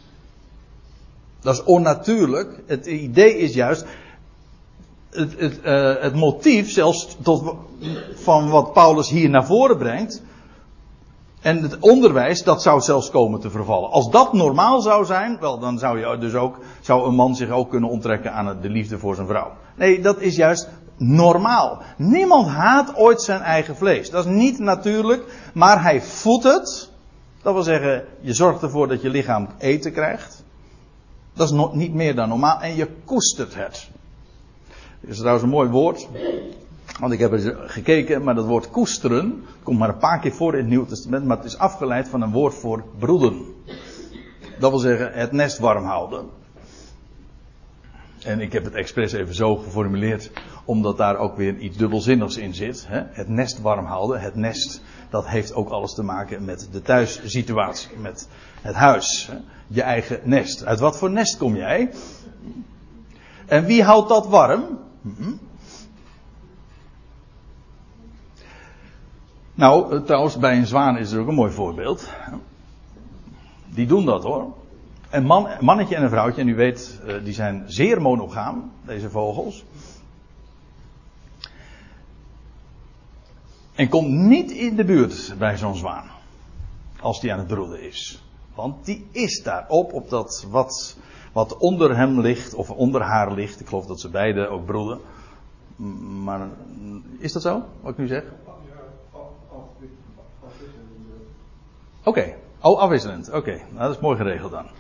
[1.39, 2.61] Dat is onnatuurlijk.
[2.65, 3.85] Het idee is juist,
[5.09, 7.55] het, het, uh, het motief zelfs tot,
[8.13, 10.21] van wat Paulus hier naar voren brengt.
[11.41, 13.89] En het onderwijs, dat zou zelfs komen te vervallen.
[13.89, 17.49] Als dat normaal zou zijn, wel, dan zou, je dus ook, zou een man zich
[17.49, 19.51] ook kunnen onttrekken aan de liefde voor zijn vrouw.
[19.75, 21.81] Nee, dat is juist normaal.
[21.97, 24.09] Niemand haat ooit zijn eigen vlees.
[24.09, 26.89] Dat is niet natuurlijk, maar hij voedt het.
[27.41, 30.43] Dat wil zeggen, je zorgt ervoor dat je lichaam eten krijgt.
[31.33, 32.61] Dat is niet meer dan normaal.
[32.61, 33.89] En je koestert het.
[35.01, 36.07] Er is trouwens een mooi woord.
[36.99, 40.53] Want ik heb er gekeken, maar dat woord koesteren komt maar een paar keer voor
[40.53, 43.45] in het Nieuw Testament, maar het is afgeleid van een woord voor broeden.
[44.59, 46.25] Dat wil zeggen het nest warm houden.
[48.23, 50.31] En ik heb het expres even zo geformuleerd,
[50.65, 52.85] omdat daar ook weer iets dubbelzinnigs in zit.
[52.87, 53.01] Hè?
[53.11, 54.21] Het nest warm houden.
[54.21, 58.27] Het nest, dat heeft ook alles te maken met de thuissituatie, met
[58.61, 59.27] het huis.
[59.31, 59.37] Hè?
[59.67, 60.65] Je eigen nest.
[60.65, 61.91] Uit wat voor nest kom jij?
[63.45, 64.79] En wie houdt dat warm?
[65.01, 65.33] Hm?
[69.59, 72.09] Nou, trouwens, bij een zwaan is er ook een mooi voorbeeld.
[73.65, 74.53] Die doen dat hoor.
[75.09, 79.09] Een man, mannetje en een vrouwtje, en u weet, eh, die zijn zeer monogaam, deze
[79.09, 79.65] vogels.
[83.75, 86.05] En komt niet in de buurt bij zo'n zwaan.
[86.99, 88.23] Als die aan het broeden is.
[88.55, 90.97] Want die is daarop, op dat wat,
[91.31, 93.59] wat onder hem ligt, of onder haar ligt.
[93.59, 94.99] Ik geloof dat ze beide ook broeden.
[96.23, 96.47] Maar
[97.17, 98.23] is dat zo, wat ik nu zeg?
[101.99, 102.35] Oké, okay.
[102.61, 103.31] oh afwisselend.
[103.31, 104.65] Oké, nou, dat is mooi geregeld dan.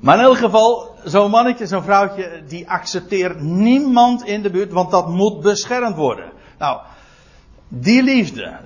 [0.00, 4.90] Maar in elk geval, zo'n mannetje, zo'n vrouwtje, die accepteert niemand in de buurt, want
[4.90, 6.32] dat moet beschermd worden.
[6.58, 6.80] Nou,
[7.68, 8.58] die liefde, eh,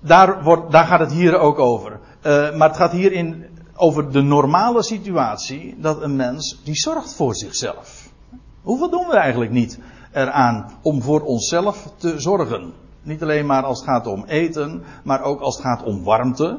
[0.00, 2.00] daar, wordt, daar gaat het hier ook over.
[2.26, 7.14] Uh, maar het gaat hier in, over de normale situatie dat een mens die zorgt
[7.14, 8.07] voor zichzelf.
[8.62, 9.78] Hoeveel doen we eigenlijk niet
[10.12, 12.72] eraan om voor onszelf te zorgen?
[13.02, 16.58] Niet alleen maar als het gaat om eten, maar ook als het gaat om warmte.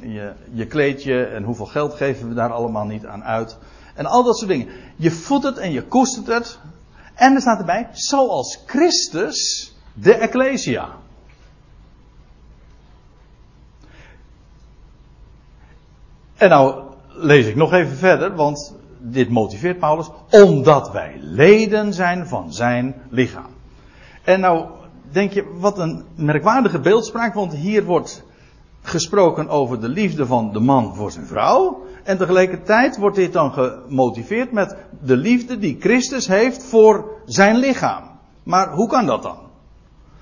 [0.00, 3.58] Je, je kleedje en hoeveel geld geven we daar allemaal niet aan uit.
[3.94, 4.68] En al dat soort dingen.
[4.96, 6.58] Je voedt het en je koestert het.
[7.14, 10.88] En er staat erbij, zoals Christus de Ecclesia.
[16.36, 22.26] En nou lees ik nog even verder, want dit motiveert Paulus, omdat wij leden zijn
[22.26, 23.50] van zijn lichaam.
[24.24, 24.66] En nou
[25.10, 28.24] denk je, wat een merkwaardige beeldspraak, want hier wordt
[28.82, 31.84] gesproken over de liefde van de man voor zijn vrouw.
[32.02, 38.04] En tegelijkertijd wordt dit dan gemotiveerd met de liefde die Christus heeft voor zijn lichaam.
[38.42, 39.38] Maar hoe kan dat dan?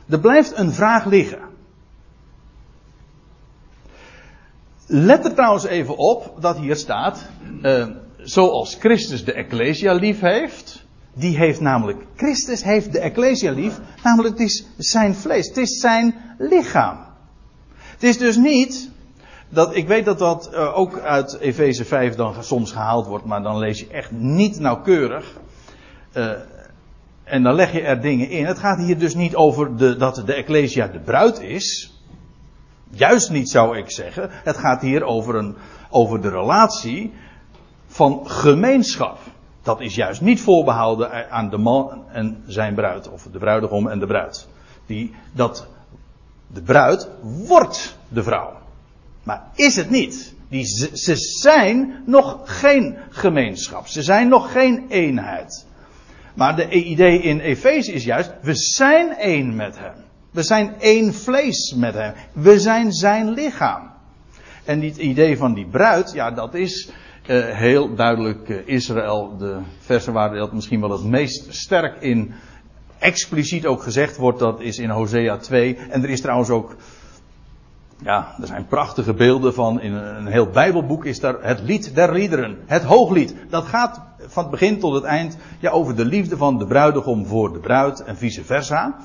[0.09, 1.39] Er blijft een vraag liggen.
[4.87, 7.29] Let er trouwens even op dat hier staat,
[7.63, 7.87] uh,
[8.25, 10.85] zoals Christus de Ecclesia lief heeft.
[11.15, 15.81] Die heeft namelijk, Christus heeft de Ecclesia lief, namelijk het is zijn vlees, het is
[15.81, 16.99] zijn lichaam.
[17.75, 18.91] Het is dus niet,
[19.49, 23.43] dat, ik weet dat dat uh, ook uit Efeze 5 dan soms gehaald wordt, maar
[23.43, 25.37] dan lees je echt niet nauwkeurig.
[26.17, 26.31] Uh,
[27.25, 28.45] en dan leg je er dingen in.
[28.45, 31.99] Het gaat hier dus niet over de, dat de Ecclesia de bruid is.
[32.91, 34.29] Juist niet zou ik zeggen.
[34.31, 35.57] Het gaat hier over, een,
[35.91, 37.13] over de relatie
[37.95, 39.19] van gemeenschap.
[39.63, 43.99] Dat is juist niet voorbehouden aan de man en zijn bruid, of de bruidegom en
[43.99, 44.49] de bruid.
[44.87, 45.67] Die, dat,
[46.47, 48.53] de bruid wordt de vrouw.
[49.23, 50.35] Maar is het niet.
[50.49, 53.87] Die, ze zijn nog geen gemeenschap.
[53.87, 55.67] Ze zijn nog geen eenheid.
[56.35, 59.95] Maar de idee in Efeze is juist, we zijn één met hem.
[60.31, 62.15] We zijn één vlees met hem.
[62.33, 63.91] We zijn zijn lichaam.
[64.65, 66.93] En het idee van die bruid, ja, dat is
[67.27, 72.35] uh, heel duidelijk uh, Israël, de versen waar dat misschien wel het meest sterk in
[72.99, 75.77] expliciet ook gezegd wordt, dat is in Hosea 2.
[75.77, 76.77] En er is trouwens ook,
[78.03, 82.13] ja, er zijn prachtige beelden van, in een heel Bijbelboek is daar het lied der
[82.13, 83.35] liederen, het hooglied.
[83.49, 87.27] Dat gaat van het begin tot het eind, ja, over de liefde van de bruidegom
[87.27, 88.97] voor de bruid en vice versa.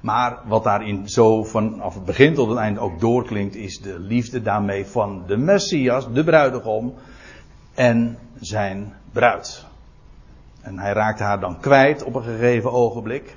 [0.00, 4.42] Maar wat daarin zo vanaf het begin tot het eind ook doorklinkt, is de liefde
[4.42, 6.94] daarmee van de Messias, de bruidegom,
[7.74, 9.64] en zijn bruid.
[10.60, 13.36] En hij raakt haar dan kwijt op een gegeven ogenblik.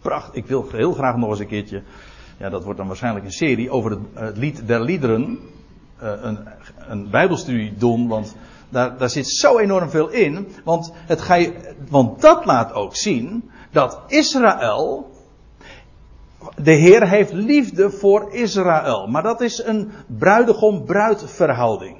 [0.00, 1.82] Pracht, ik wil heel graag nog eens een keertje,
[2.36, 5.38] ja dat wordt dan waarschijnlijk een serie, over het, het lied der liederen,
[6.02, 6.38] uh, een,
[6.88, 8.36] een bijbelstudie doen, want
[8.68, 10.48] daar, daar zit zo enorm veel in.
[10.64, 15.11] Want, het ga je, want dat laat ook zien dat Israël
[16.62, 19.06] de Heer heeft liefde voor Israël.
[19.06, 21.96] Maar dat is een bruidegom-bruid verhouding.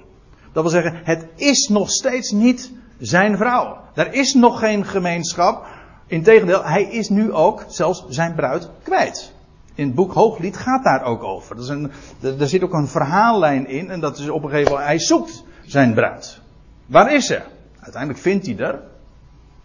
[0.53, 3.77] Dat wil zeggen, het is nog steeds niet zijn vrouw.
[3.95, 5.67] Er is nog geen gemeenschap.
[6.07, 9.33] Integendeel, hij is nu ook zelfs zijn bruid kwijt.
[9.75, 11.57] In het boek Hooglied gaat daar ook over.
[11.57, 11.91] Dat is een,
[12.39, 13.91] er zit ook een verhaallijn in.
[13.91, 16.41] En dat is op een gegeven moment, hij zoekt zijn bruid.
[16.87, 17.41] Waar is ze?
[17.81, 18.81] Uiteindelijk vindt hij er.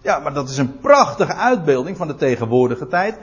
[0.02, 3.18] Ja, maar dat is een prachtige uitbeelding van de tegenwoordige tijd.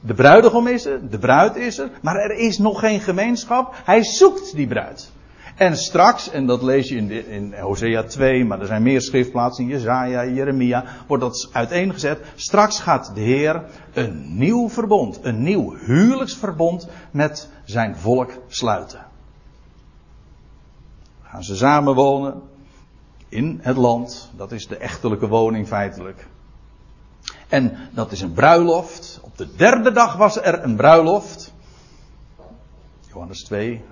[0.00, 3.74] De bruidegom is er, de bruid is er, maar er is nog geen gemeenschap.
[3.84, 5.10] Hij zoekt die bruid.
[5.56, 9.66] En straks, en dat lees je in, in Hosea 2, maar er zijn meer schriftplaatsen,
[9.66, 12.20] Jezaja, Jeremia, wordt dat uiteengezet.
[12.34, 19.06] Straks gaat de Heer een nieuw verbond, een nieuw huwelijksverbond met zijn volk sluiten.
[21.22, 22.42] Gaan ze samenwonen
[23.28, 26.26] in het land, dat is de echtelijke woning feitelijk.
[27.50, 29.20] En dat is een bruiloft.
[29.22, 31.52] Op de derde dag was er een bruiloft.
[33.08, 33.84] Johannes 2.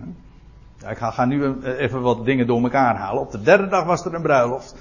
[0.78, 3.22] Ja, ik ga, nu even wat dingen door elkaar halen.
[3.22, 4.74] Op de derde dag was er een bruiloft.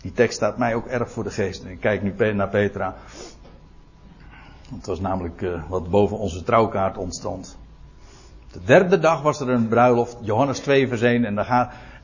[0.00, 1.64] Die tekst staat mij ook erg voor de geest.
[1.64, 2.94] Ik kijk nu naar Petra.
[4.74, 7.58] Het was namelijk uh, wat boven onze trouwkaart ontstond.
[8.52, 10.16] De derde dag was er een bruiloft.
[10.20, 11.24] Johannes 2 vers 1.
[11.24, 11.46] En,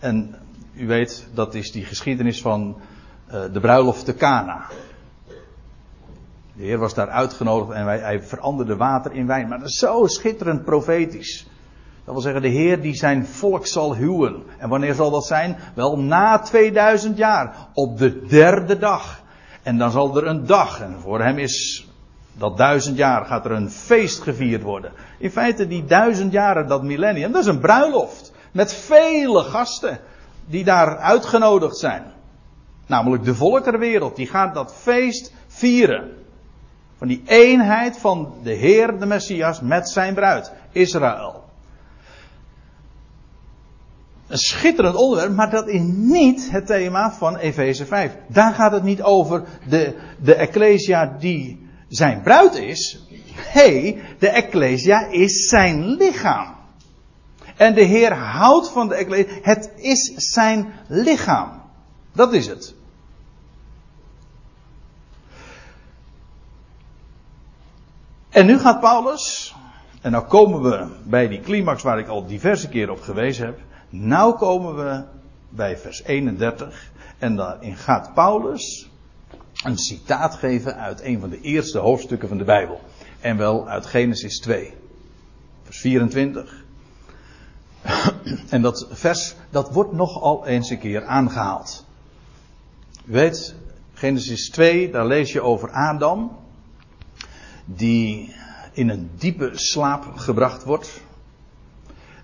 [0.00, 0.34] en
[0.74, 2.76] u weet, dat is die geschiedenis van
[3.26, 4.66] uh, de bruiloft te Cana.
[6.56, 9.48] De Heer was daar uitgenodigd en wij, hij veranderde water in wijn.
[9.48, 11.46] Maar dat is zo schitterend profetisch.
[12.04, 14.42] Dat wil zeggen, de Heer die zijn volk zal huwen.
[14.58, 15.56] En wanneer zal dat zijn?
[15.74, 17.56] Wel na 2000 jaar.
[17.72, 19.22] Op de derde dag.
[19.62, 20.80] En dan zal er een dag.
[20.80, 21.88] En voor hem is
[22.32, 24.92] dat duizend jaar gaat er een feest gevierd worden.
[25.18, 28.32] In feite die duizend jaren, dat millennium, dat is een bruiloft.
[28.52, 29.98] Met vele gasten
[30.46, 32.04] die daar uitgenodigd zijn.
[32.86, 34.16] Namelijk de volkerwereld.
[34.16, 36.22] Die gaat dat feest vieren.
[37.04, 41.44] Van die eenheid van de Heer, de Messias, met zijn bruid, Israël.
[44.26, 48.16] Een schitterend onderwerp, maar dat is niet het thema van Efeze 5.
[48.26, 53.06] Daar gaat het niet over de, de Ecclesia die zijn bruid is.
[53.54, 56.54] Nee, de Ecclesia is zijn lichaam.
[57.56, 59.32] En de Heer houdt van de Ecclesia.
[59.42, 61.62] Het is zijn lichaam.
[62.12, 62.73] Dat is het.
[68.34, 69.54] En nu gaat Paulus,
[70.00, 73.58] en nou komen we bij die climax waar ik al diverse keren op gewezen heb.
[73.88, 75.04] Nou komen we
[75.48, 76.90] bij vers 31.
[77.18, 78.90] En daarin gaat Paulus
[79.64, 82.80] een citaat geven uit een van de eerste hoofdstukken van de Bijbel.
[83.20, 84.74] En wel uit Genesis 2,
[85.62, 86.64] vers 24.
[88.48, 91.86] En dat vers, dat wordt nogal eens een keer aangehaald.
[93.04, 93.54] U weet,
[93.92, 96.42] Genesis 2, daar lees je over Adam
[97.64, 98.34] die
[98.72, 101.02] in een diepe slaap gebracht wordt.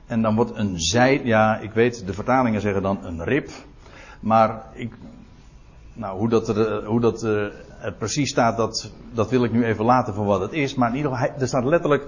[0.06, 3.50] En dan wordt een zij, ja, ik weet, de vertalingen zeggen dan een rib.
[4.20, 4.92] Maar ik,
[5.92, 9.84] nou, hoe dat, er, hoe dat er precies staat, dat, dat wil ik nu even
[9.84, 10.74] laten voor wat het is.
[10.74, 12.06] Maar in ieder geval, er staat letterlijk,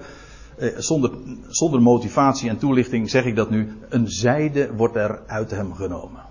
[0.57, 1.11] eh, zonder,
[1.47, 6.21] zonder motivatie en toelichting zeg ik dat nu, een zijde wordt er uit hem genomen.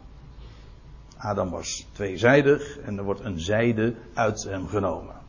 [1.17, 5.22] Adam was tweezijdig en er wordt een zijde uit hem genomen.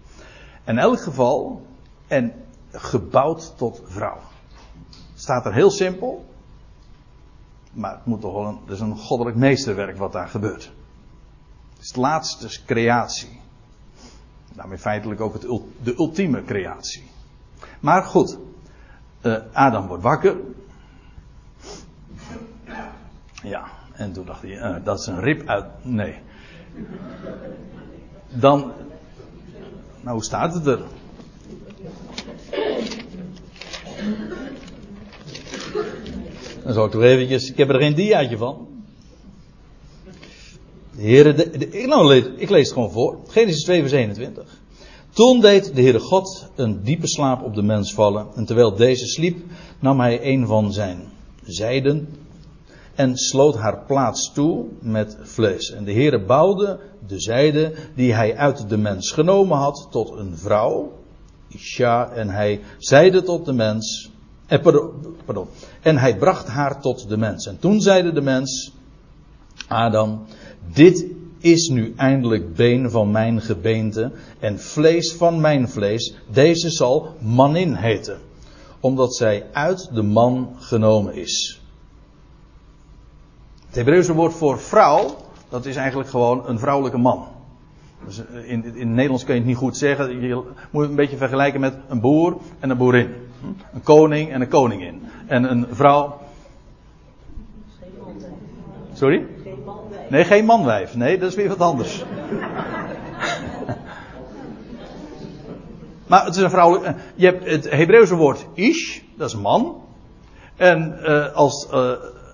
[0.64, 1.66] In elk geval,
[2.08, 2.34] en
[2.72, 4.20] gebouwd tot vrouw.
[5.16, 6.26] Staat er heel simpel.
[7.72, 10.72] Maar het moet toch wel een, het is een goddelijk meesterwerk wat daar gebeurt.
[11.74, 13.40] Het is de laatste creatie.
[14.54, 15.42] Daarmee feitelijk ook het,
[15.84, 17.04] de ultieme creatie.
[17.80, 18.38] Maar goed,
[19.22, 20.38] uh, Adam wordt wakker.
[23.44, 25.66] Ja, en toen dacht hij, uh, dat is een rib uit.
[25.82, 26.22] Nee.
[28.30, 28.74] Dan,
[30.04, 30.80] nou, hoe staat het er?
[36.64, 38.68] Dan zal ik toch eventjes, ik heb er geen diaatje van.
[40.96, 43.18] De Heere, de, ik, nou, ik lees het gewoon voor.
[43.28, 44.62] Genesis 2 vers 21.
[45.10, 48.28] Toen deed de Heere God een diepe slaap op de mens vallen.
[48.36, 49.38] En terwijl deze sliep,
[49.80, 51.12] nam hij een van zijn
[51.46, 52.08] zijden
[52.96, 55.72] en sloot haar plaats toe met vlees.
[55.72, 60.38] En de Heere bouwde de zijde die hij uit de mens genomen had tot een
[60.38, 60.92] vrouw.
[61.48, 64.12] Isha, en hij zeide tot de mens,
[64.48, 64.62] eh,
[65.26, 65.48] pardon,
[65.82, 67.48] en hij bracht haar tot de mens.
[67.48, 68.74] En toen zeide de mens,
[69.68, 70.26] Adam,
[70.74, 71.06] dit
[71.40, 76.16] is nu eindelijk been van mijn gebeente en vlees van mijn vlees.
[76.32, 78.20] Deze zal manin heten,
[78.80, 81.63] omdat zij uit de man genomen is.
[83.74, 85.16] Het Hebreeuwse woord voor vrouw,
[85.50, 87.28] dat is eigenlijk gewoon een vrouwelijke man.
[88.06, 90.22] Dus in, in het Nederlands kun je het niet goed zeggen.
[90.22, 93.14] Je moet het een beetje vergelijken met een boer en een boerin.
[93.74, 95.02] Een koning en een koningin.
[95.26, 96.20] En een vrouw.
[98.94, 99.26] Sorry?
[100.10, 100.96] Nee, geen manwijf.
[100.96, 102.04] Nee, dat is weer wat anders.
[106.08, 106.86] maar het is een vrouwelijk.
[106.86, 109.82] Eh, je hebt het Hebreeuwse woord ish, dat is man.
[110.56, 111.68] En uh, als,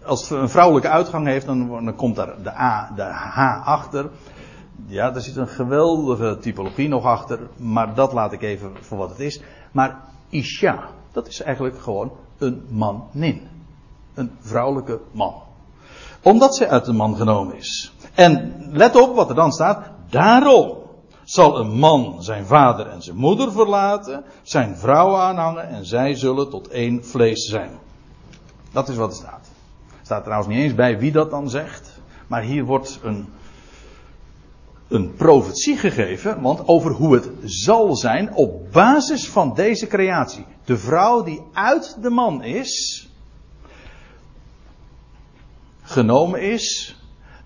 [0.09, 4.09] als het een vrouwelijke uitgang heeft, dan, komt daar de A, de H achter.
[4.85, 9.09] Ja, er zit een geweldige typologie nog achter, maar dat laat ik even voor wat
[9.09, 9.41] het is.
[9.71, 9.97] Maar
[10.29, 10.89] Isha.
[11.11, 13.47] Dat is eigenlijk gewoon een manin.
[14.13, 15.33] Een vrouwelijke man.
[16.23, 17.93] Omdat zij uit de man genomen is.
[18.13, 19.89] En let op wat er dan staat.
[20.09, 20.77] Daarom
[21.23, 26.49] zal een man zijn vader en zijn moeder verlaten, zijn vrouw aanhangen en zij zullen
[26.49, 27.71] tot één vlees zijn.
[28.71, 29.48] Dat is wat er staat.
[30.09, 32.01] Staat trouwens niet eens bij wie dat dan zegt.
[32.27, 33.27] Maar hier wordt een,
[34.87, 40.45] een profetie gegeven, want over hoe het zal zijn op basis van deze creatie.
[40.65, 43.07] De vrouw die uit de man is,
[45.81, 46.97] genomen is,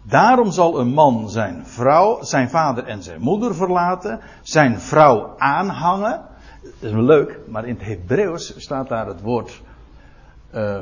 [0.02, 6.22] Daarom zal een man zijn vrouw, zijn vader en zijn moeder verlaten, zijn vrouw aanhangen.
[6.62, 9.62] Dat is leuk, maar in het Hebreeuws staat daar het woord
[10.54, 10.80] uh,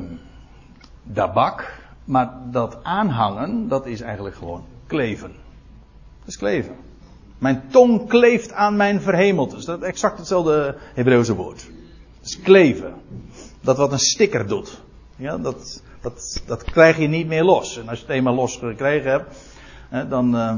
[1.03, 1.79] dabak.
[2.03, 5.31] Maar dat aanhangen, dat is eigenlijk gewoon kleven.
[6.19, 6.75] Dat is kleven.
[7.37, 9.65] Mijn tong kleeft aan mijn verhemelte.
[9.65, 11.69] Dat is exact hetzelfde Hebreeuwse woord.
[12.19, 12.93] Dat is kleven.
[13.61, 14.81] Dat wat een sticker doet.
[15.15, 17.77] Ja, dat, dat, dat krijg je niet meer los.
[17.77, 19.37] En als je het eenmaal los gekregen hebt,
[19.89, 20.57] hè, dan, uh,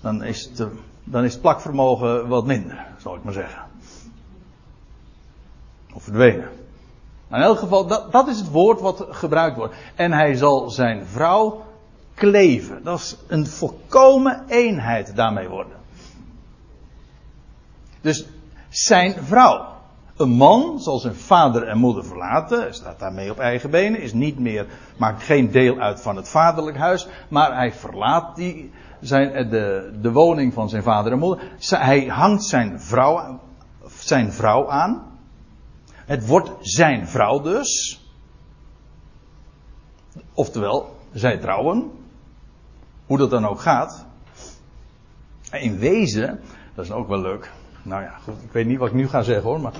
[0.00, 0.66] dan, is het, uh,
[1.04, 3.62] dan is het plakvermogen wat minder, zal ik maar zeggen.
[5.94, 6.48] Of verdwenen.
[7.28, 9.74] Maar in elk geval, dat, dat is het woord wat gebruikt wordt.
[9.94, 11.64] En hij zal zijn vrouw
[12.14, 12.82] kleven.
[12.82, 15.76] Dat is een volkomen eenheid daarmee worden.
[18.00, 18.26] Dus
[18.68, 19.76] zijn vrouw.
[20.16, 24.38] Een man zal zijn vader en moeder verlaten, staat daarmee op eigen benen, is niet
[24.38, 24.66] meer,
[24.96, 28.70] maakt geen deel uit van het vaderlijk huis, maar hij verlaat die,
[29.00, 31.44] zijn, eh, de, de woning van zijn vader en moeder.
[31.68, 33.40] Hij hangt zijn vrouw,
[33.98, 35.02] zijn vrouw aan.
[36.08, 38.00] Het wordt zijn vrouw dus.
[40.34, 41.90] Oftewel, zij trouwen.
[43.06, 44.06] Hoe dat dan ook gaat.
[45.50, 46.40] In wezen,
[46.74, 47.50] dat is ook wel leuk.
[47.82, 49.60] Nou ja, goed, ik weet niet wat ik nu ga zeggen hoor.
[49.60, 49.72] Maar,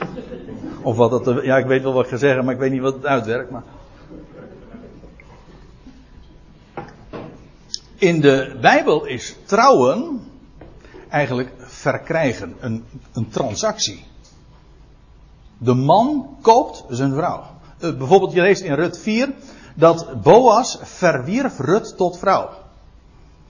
[0.83, 2.81] of wat dat, ja, ik weet wel wat ik ga zeggen, maar ik weet niet
[2.81, 3.51] wat het uitwerkt.
[3.51, 3.63] Maar.
[7.95, 10.21] In de Bijbel is trouwen
[11.09, 14.05] eigenlijk verkrijgen, een, een transactie.
[15.59, 17.43] De man koopt zijn vrouw.
[17.81, 19.35] Uh, bijvoorbeeld, je leest in Rut 4
[19.75, 22.49] dat Boas verwierf Rut tot vrouw.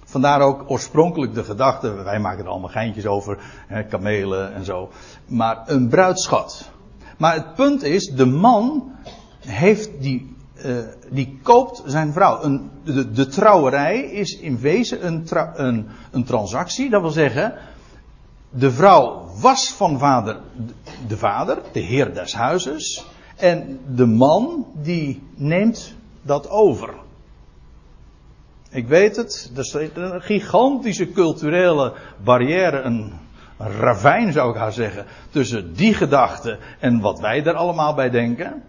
[0.05, 4.91] Vandaar ook oorspronkelijk de gedachte, wij maken er allemaal geintjes over, hè, kamelen en zo.
[5.27, 6.71] Maar een bruidschat.
[7.19, 8.93] Maar het punt is, de man
[9.39, 10.77] heeft die, uh,
[11.11, 12.43] die koopt zijn vrouw.
[12.43, 12.71] Een,
[13.13, 16.91] de, trouwerij is in wezen een, een, een transactie.
[16.91, 17.55] Dat wil zeggen,
[18.51, 20.41] de vrouw was van vader
[21.07, 23.07] de vader, de heer des huizes.
[23.37, 26.95] En de man die neemt dat over.
[28.71, 31.95] Ik weet het, er is een gigantische culturele
[32.25, 33.13] barrière, een
[33.59, 38.63] ravijn zou ik haar zeggen, tussen die gedachte en wat wij er allemaal bij denken.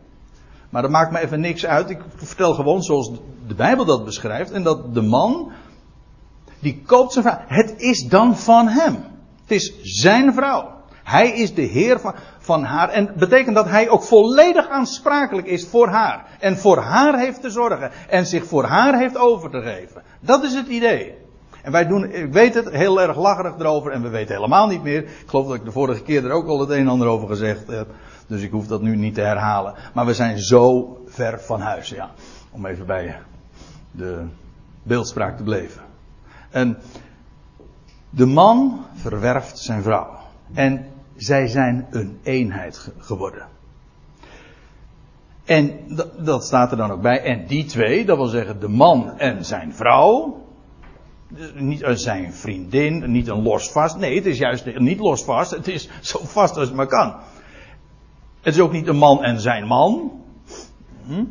[0.69, 1.89] Maar dat maakt me even niks uit.
[1.89, 3.11] Ik vertel gewoon zoals
[3.47, 4.51] de Bijbel dat beschrijft.
[4.51, 5.51] En dat de man,
[6.59, 7.39] die koopt zijn vrouw.
[7.47, 8.95] Het is dan van hem.
[9.41, 10.78] Het is zijn vrouw.
[11.09, 12.89] Hij is de Heer van, van haar.
[12.89, 16.25] En betekent dat hij ook volledig aansprakelijk is voor haar.
[16.39, 17.91] En voor haar heeft te zorgen.
[18.09, 20.03] En zich voor haar heeft over te geven.
[20.19, 21.15] Dat is het idee.
[21.61, 23.91] En wij doen, ik weet het, heel erg lacherig erover.
[23.91, 25.03] En we weten helemaal niet meer.
[25.03, 27.27] Ik geloof dat ik de vorige keer er ook al het een en ander over
[27.27, 27.87] gezegd heb.
[28.27, 29.73] Dus ik hoef dat nu niet te herhalen.
[29.93, 32.11] Maar we zijn zo ver van huis, ja.
[32.51, 33.19] Om even bij
[33.91, 34.25] de
[34.83, 35.81] beeldspraak te blijven.
[36.49, 36.77] En
[38.09, 40.17] de man verwerft zijn vrouw.
[40.53, 40.85] En
[41.21, 43.47] zij zijn een eenheid geworden.
[45.45, 45.79] En
[46.17, 47.21] dat staat er dan ook bij.
[47.21, 50.43] En die twee, dat wil zeggen de man en zijn vrouw.
[51.53, 53.97] Niet zijn vriendin, niet een losvast.
[53.97, 55.51] Nee, het is juist niet losvast.
[55.51, 57.15] Het is zo vast als het maar kan.
[58.41, 60.11] Het is ook niet een man en zijn man.
[61.05, 61.23] Hm?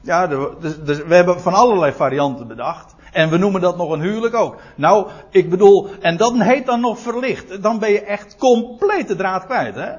[0.00, 2.95] Ja, dus, dus we hebben van allerlei varianten bedacht.
[3.16, 4.56] En we noemen dat nog een huwelijk ook.
[4.74, 7.62] Nou, ik bedoel, en dat heet dan nog verlicht.
[7.62, 9.92] Dan ben je echt compleet de draad kwijt, hè?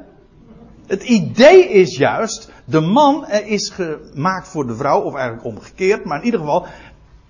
[0.88, 6.20] Het idee is juist, de man is gemaakt voor de vrouw, of eigenlijk omgekeerd, maar
[6.20, 6.65] in ieder geval,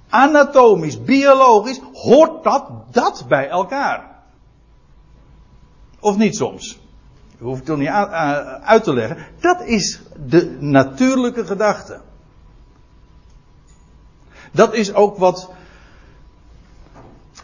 [0.09, 4.21] anatomisch, biologisch, hoort dat, dat bij elkaar.
[5.99, 6.79] Of niet soms?
[7.38, 7.88] Dat hoef ik toch niet
[8.63, 9.17] uit te leggen.
[9.39, 11.99] Dat is de natuurlijke gedachte.
[14.51, 15.55] Dat is ook wat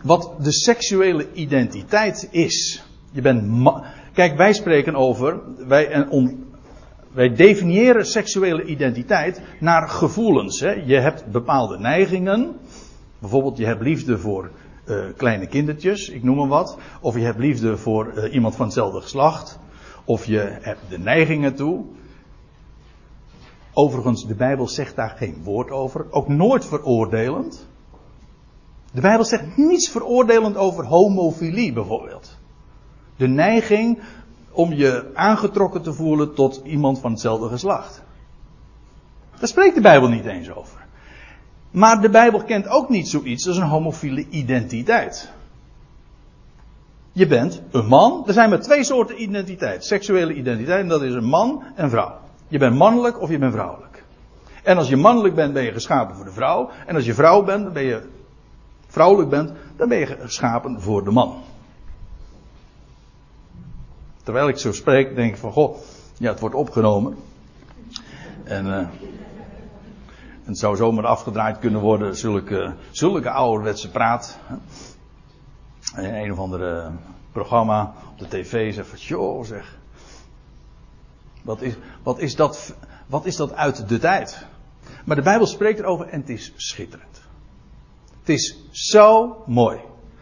[0.04, 2.84] wat de seksuele identiteit is.
[3.12, 3.70] Je bent.
[4.14, 5.40] Kijk, wij spreken over.
[5.68, 6.46] Wij, on,
[7.12, 10.60] wij definiëren seksuele identiteit naar gevoelens.
[10.60, 10.72] Hè.
[10.72, 12.56] Je hebt bepaalde neigingen.
[13.20, 14.52] Bijvoorbeeld, je hebt liefde voor
[14.86, 16.78] uh, kleine kindertjes, ik noem maar wat.
[17.02, 19.60] Of je hebt liefde voor uh, iemand van hetzelfde geslacht.
[20.06, 21.84] of je hebt de neiging ertoe.
[23.74, 26.06] Overigens, de Bijbel zegt daar geen woord over.
[26.10, 27.68] Ook nooit veroordelend.
[28.94, 32.38] De Bijbel zegt niets veroordelend over homofilie bijvoorbeeld.
[33.16, 34.00] De neiging
[34.52, 38.04] om je aangetrokken te voelen tot iemand van hetzelfde geslacht.
[39.40, 40.86] Daar spreekt de Bijbel niet eens over.
[41.72, 45.32] Maar de Bijbel kent ook niet zoiets als een homofiele identiteit.
[47.12, 48.24] Je bent een man.
[48.28, 49.86] Er zijn maar twee soorten identiteit.
[49.86, 50.80] Seksuele identiteit.
[50.80, 52.20] En dat is een man en vrouw.
[52.48, 54.04] Je bent mannelijk of je bent vrouwelijk.
[54.64, 56.70] En als je mannelijk bent, ben je geschapen voor de vrouw.
[56.86, 58.02] En als je vrouw bent, dan ben je
[58.94, 61.42] vrouwelijk bent, dan ben je geschapen voor de man.
[64.24, 65.78] Terwijl ik zo spreek, denk ik van, goh,
[66.18, 67.18] ja, het wordt opgenomen.
[68.44, 68.88] En, uh,
[70.44, 74.40] het zou zomaar afgedraaid kunnen worden, zulke, zulke ouderwetse praat.
[75.98, 76.92] In een of andere
[77.32, 79.78] programma op de tv zegt van, joh, zeg.
[81.42, 81.74] Wat is,
[82.04, 82.76] wat, is dat,
[83.08, 84.46] wat is dat uit de tijd?
[85.06, 87.13] Maar de Bijbel spreekt erover en het is schitterend.
[88.24, 89.80] Het is zo mooi.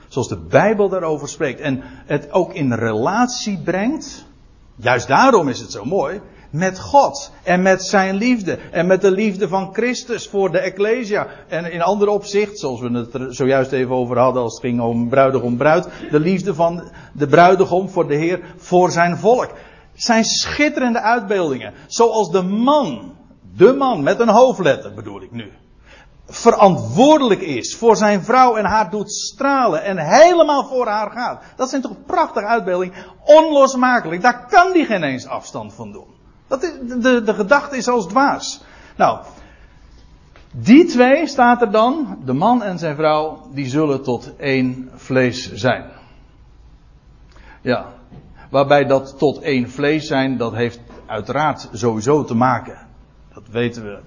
[0.07, 1.59] Zoals de Bijbel daarover spreekt.
[1.59, 4.25] En het ook in relatie brengt.
[4.75, 6.21] Juist daarom is het zo mooi.
[6.49, 7.31] Met God.
[7.43, 8.57] En met zijn liefde.
[8.71, 11.27] En met de liefde van Christus voor de Ecclesia.
[11.47, 14.81] En in andere opzicht, zoals we het er zojuist even over hadden als het ging
[14.81, 15.87] om bruidegom bruid.
[16.11, 19.51] De liefde van de bruidegom voor de Heer, voor zijn volk.
[19.93, 21.73] Zijn schitterende uitbeeldingen.
[21.87, 23.15] Zoals de man.
[23.55, 25.51] De man met een hoofdletter bedoel ik nu
[26.27, 31.43] verantwoordelijk is voor zijn vrouw en haar doet stralen en helemaal voor haar gaat.
[31.55, 32.95] Dat zijn toch prachtige uitbeeldingen.
[33.23, 34.21] Onlosmakelijk.
[34.21, 36.07] Daar kan die geen eens afstand van doen.
[36.47, 38.63] Dat is, de, de gedachte is als dwaas.
[38.95, 39.19] Nou,
[40.51, 45.53] die twee staat er dan, de man en zijn vrouw, die zullen tot één vlees
[45.53, 45.85] zijn.
[47.61, 47.85] Ja,
[48.49, 52.87] waarbij dat tot één vlees zijn, dat heeft uiteraard sowieso te maken.
[53.33, 53.99] Dat weten we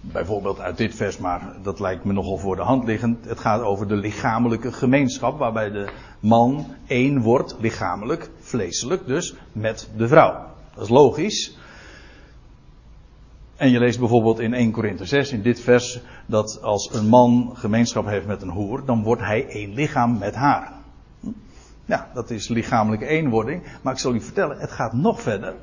[0.00, 3.24] bijvoorbeeld uit dit vers, maar dat lijkt me nogal voor de hand liggend.
[3.24, 5.88] Het gaat over de lichamelijke gemeenschap, waarbij de
[6.20, 10.46] man één wordt, lichamelijk, vleeselijk dus, met de vrouw.
[10.74, 11.58] Dat is logisch.
[13.56, 17.50] En je leest bijvoorbeeld in 1 Korinthe 6, in dit vers, dat als een man
[17.54, 20.72] gemeenschap heeft met een hoer, dan wordt hij één lichaam met haar.
[21.84, 23.62] Ja, dat is lichamelijke eenwording.
[23.82, 25.54] Maar ik zal u vertellen, het gaat nog verder.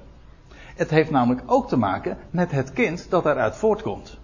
[0.76, 4.18] Het heeft namelijk ook te maken met het kind dat daaruit voortkomt.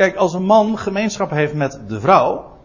[0.00, 2.56] Kijk, als een man gemeenschap heeft met de vrouw,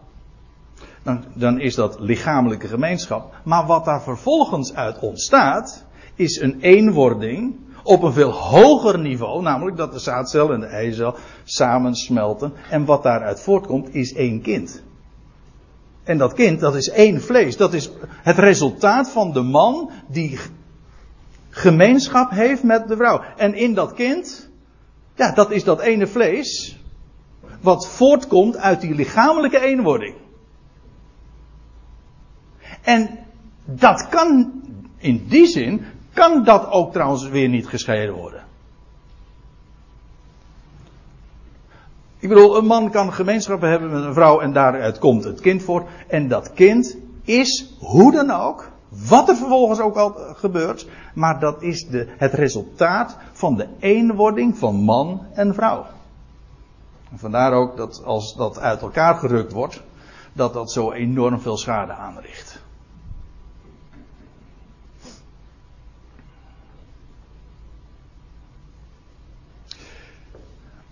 [1.02, 3.34] dan, dan is dat lichamelijke gemeenschap.
[3.44, 5.84] Maar wat daar vervolgens uit ontstaat,
[6.14, 11.14] is een eenwording op een veel hoger niveau, namelijk dat de zaadcel en de eicel
[11.44, 12.52] samensmelten.
[12.70, 14.82] En wat daaruit voortkomt, is één kind.
[16.04, 17.56] En dat kind, dat is één vlees.
[17.56, 17.90] Dat is
[18.22, 20.38] het resultaat van de man die
[21.50, 23.20] gemeenschap heeft met de vrouw.
[23.36, 24.50] En in dat kind,
[25.14, 26.80] ja, dat is dat ene vlees
[27.60, 30.14] wat voortkomt uit die lichamelijke eenwording.
[32.82, 33.18] En
[33.64, 34.52] dat kan,
[34.96, 38.44] in die zin, kan dat ook trouwens weer niet gescheiden worden.
[42.18, 45.62] Ik bedoel, een man kan gemeenschappen hebben met een vrouw en daaruit komt het kind
[45.62, 45.88] voort.
[46.08, 48.70] En dat kind is, hoe dan ook,
[49.08, 54.58] wat er vervolgens ook al gebeurt, maar dat is de, het resultaat van de eenwording
[54.58, 55.86] van man en vrouw.
[57.14, 59.82] Vandaar ook dat als dat uit elkaar gerukt wordt,
[60.32, 62.64] dat dat zo enorm veel schade aanricht.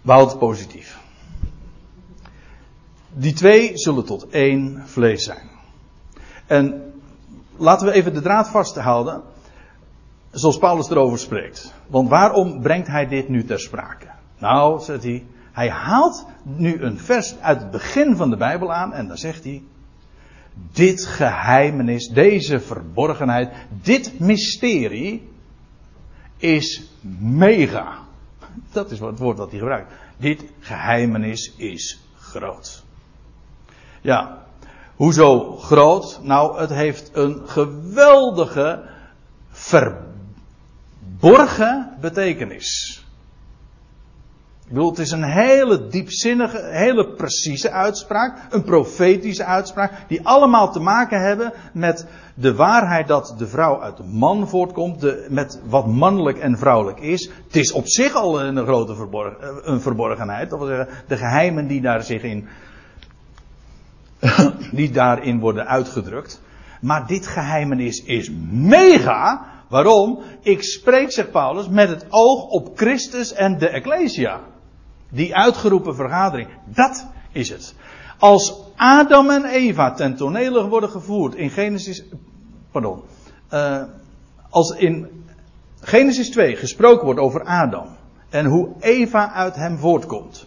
[0.03, 0.99] Behoud positief.
[3.09, 5.51] Die twee zullen tot één vlees zijn.
[6.47, 6.93] En
[7.57, 9.23] laten we even de draad vasthouden,
[10.31, 11.75] zoals Paulus erover spreekt.
[11.87, 14.07] Want waarom brengt hij dit nu ter sprake?
[14.39, 18.93] Nou, zegt hij, hij haalt nu een vers uit het begin van de Bijbel aan
[18.93, 19.63] en dan zegt hij:
[20.73, 23.53] Dit geheimenis, deze verborgenheid,
[23.83, 25.29] dit mysterie
[26.37, 26.83] is
[27.19, 27.99] mega.
[28.73, 29.93] Dat is het woord dat hij gebruikt.
[30.17, 32.83] Dit geheimenis is groot.
[34.01, 34.47] Ja,
[34.97, 36.21] hoezo groot?
[36.23, 38.83] Nou, het heeft een geweldige
[39.51, 43.04] verborgen betekenis.
[44.65, 48.39] Ik bedoel, het is een hele diepzinnige, hele precieze uitspraak.
[48.51, 49.93] Een profetische uitspraak.
[50.09, 55.01] Die allemaal te maken hebben met de waarheid dat de vrouw uit de man voortkomt.
[55.01, 57.31] De, met wat mannelijk en vrouwelijk is.
[57.47, 60.51] Het is op zich al een grote verborgen, eh, een verborgenheid.
[60.51, 62.49] Dat wil zeggen, de geheimen die daar zich in,
[64.73, 66.41] die daarin worden uitgedrukt.
[66.81, 69.47] Maar dit geheimenis is mega.
[69.69, 70.23] Waarom?
[70.43, 74.41] Ik spreek, zegt Paulus, met het oog op Christus en de Ecclesia.
[75.15, 76.49] Die uitgeroepen vergadering.
[76.65, 77.75] Dat is het.
[78.19, 82.05] Als Adam en Eva ten tonele worden gevoerd in Genesis.
[82.71, 83.03] Pardon.
[83.51, 83.83] Uh,
[84.51, 85.25] als in
[85.81, 87.97] Genesis 2 gesproken wordt over Adam.
[88.29, 90.47] En hoe Eva uit hem voortkomt.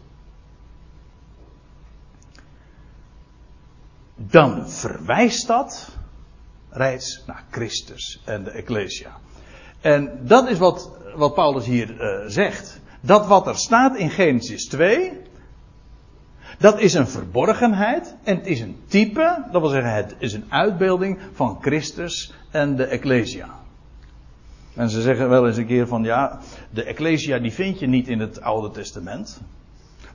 [4.16, 5.90] Dan verwijst dat
[6.70, 9.18] reeds naar Christus en de Ecclesia.
[9.82, 12.80] En dat is wat, wat Paulus hier uh, zegt.
[13.08, 15.12] Dat wat er staat in Genesis 2,
[16.58, 20.46] dat is een verborgenheid en het is een type, dat wil zeggen het is een
[20.50, 23.50] uitbeelding van Christus en de Ecclesia.
[24.74, 26.40] En ze zeggen wel eens een keer van ja,
[26.70, 29.42] de Ecclesia die vind je niet in het Oude Testament,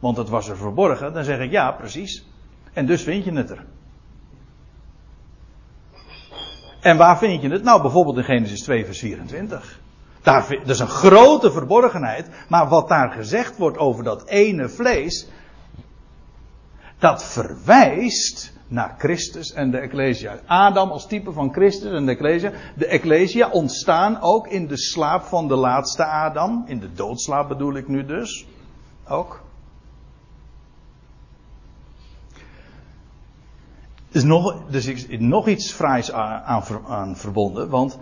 [0.01, 1.12] want het was er verborgen.
[1.12, 2.26] Dan zeg ik ja, precies.
[2.72, 3.64] En dus vind je het er.
[6.80, 7.62] En waar vind je het?
[7.62, 9.80] Nou, bijvoorbeeld in Genesis 2, vers 24.
[10.22, 12.28] Daar, dat is een grote verborgenheid.
[12.48, 15.28] Maar wat daar gezegd wordt over dat ene vlees.
[16.98, 20.38] Dat verwijst naar Christus en de Ecclesia.
[20.46, 22.52] Adam als type van Christus en de Ecclesia.
[22.76, 26.64] De Ecclesia ontstaan ook in de slaap van de laatste Adam.
[26.66, 28.46] In de doodslaap bedoel ik nu dus.
[29.08, 29.40] Ook.
[34.12, 37.68] is nog, dus is nog iets fraais aan, aan, verbonden.
[37.68, 37.98] Want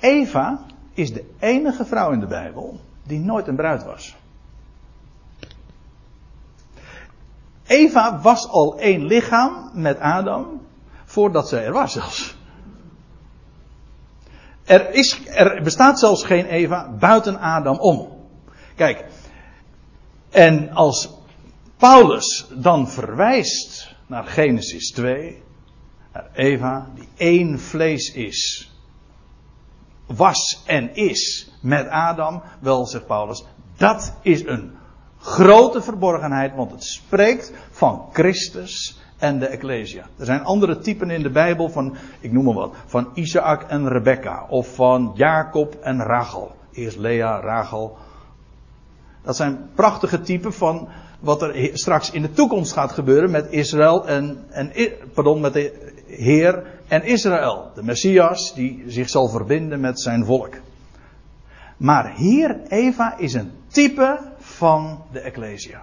[0.00, 0.60] Eva
[0.96, 4.16] is de enige vrouw in de Bijbel die nooit een bruid was.
[7.66, 10.60] Eva was al één lichaam met Adam
[11.04, 12.36] voordat zij er was zelfs.
[14.64, 18.08] Er, is, er bestaat zelfs geen Eva buiten Adam om.
[18.74, 19.04] Kijk,
[20.30, 21.10] en als
[21.76, 25.42] Paulus dan verwijst naar Genesis 2,
[26.32, 28.70] Eva, die één vlees is,
[30.06, 33.44] was en is met Adam, wel zegt Paulus,
[33.76, 34.72] dat is een
[35.18, 40.06] grote verborgenheid, want het spreekt van Christus en de Ecclesia.
[40.18, 43.88] Er zijn andere typen in de Bijbel van, ik noem maar wat, van Isaac en
[43.88, 46.56] Rebecca, of van Jacob en Rachel.
[46.72, 47.96] Eerst Lea, Rachel.
[49.22, 50.88] Dat zijn prachtige typen van
[51.20, 54.72] wat er straks in de toekomst gaat gebeuren met Israël en, en
[55.14, 57.70] pardon, met de Heer en Israël.
[57.74, 60.54] De Messias die zich zal verbinden met zijn volk.
[61.76, 65.82] Maar hier, Eva is een type van de Ecclesia.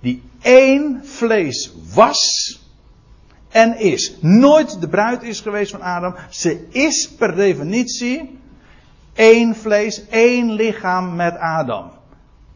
[0.00, 2.60] Die één vlees was
[3.48, 4.16] en is.
[4.20, 6.14] Nooit de bruid is geweest van Adam.
[6.30, 8.37] Ze is per definitie
[9.18, 11.90] één vlees, één lichaam met Adam.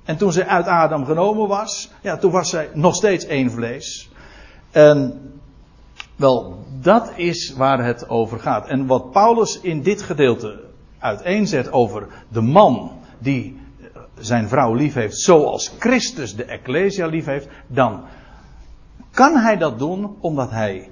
[0.04, 4.10] En toen zij uit Adam genomen was, ja, toen was zij nog steeds één vlees.
[4.70, 5.20] En
[6.16, 8.68] wel, dat is waar het over gaat.
[8.68, 10.60] En wat Paulus in dit gedeelte
[10.98, 13.60] uiteenzet over de man die
[14.18, 18.04] zijn vrouw lief heeft, zoals Christus de Ecclesia lief heeft, dan
[19.10, 20.90] kan hij dat doen omdat hij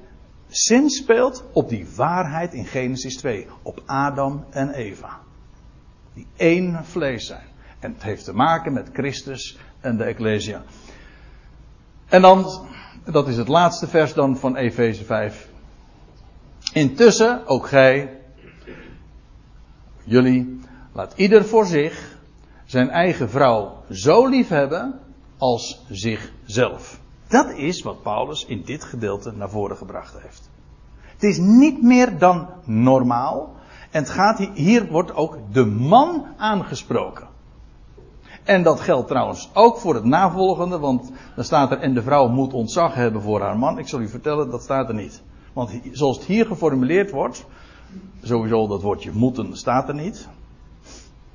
[0.49, 5.19] zin speelt op die waarheid in Genesis 2, op Adam en Eva.
[6.15, 7.47] Die één vlees zijn.
[7.79, 10.63] En het heeft te maken met Christus en de Ecclesia.
[12.07, 12.67] En dan,
[13.05, 15.49] dat is het laatste vers dan van Efeze 5.
[16.73, 18.19] Intussen, ook gij,
[20.05, 20.61] jullie,
[20.93, 22.19] laat ieder voor zich
[22.65, 25.01] zijn eigen vrouw zo lief hebben
[25.39, 27.01] als zichzelf.
[27.29, 30.51] Dat is wat Paulus in dit gedeelte naar voren gebracht heeft.
[31.13, 33.55] Het is niet meer dan normaal.
[33.91, 37.29] En het gaat hier, wordt ook de man aangesproken.
[38.45, 42.29] En dat geldt trouwens ook voor het navolgende, want dan staat er en de vrouw
[42.29, 43.79] moet ontzag hebben voor haar man.
[43.79, 45.23] Ik zal u vertellen, dat staat er niet.
[45.53, 47.47] Want zoals het hier geformuleerd wordt,
[48.23, 50.29] sowieso dat woordje moeten staat er niet.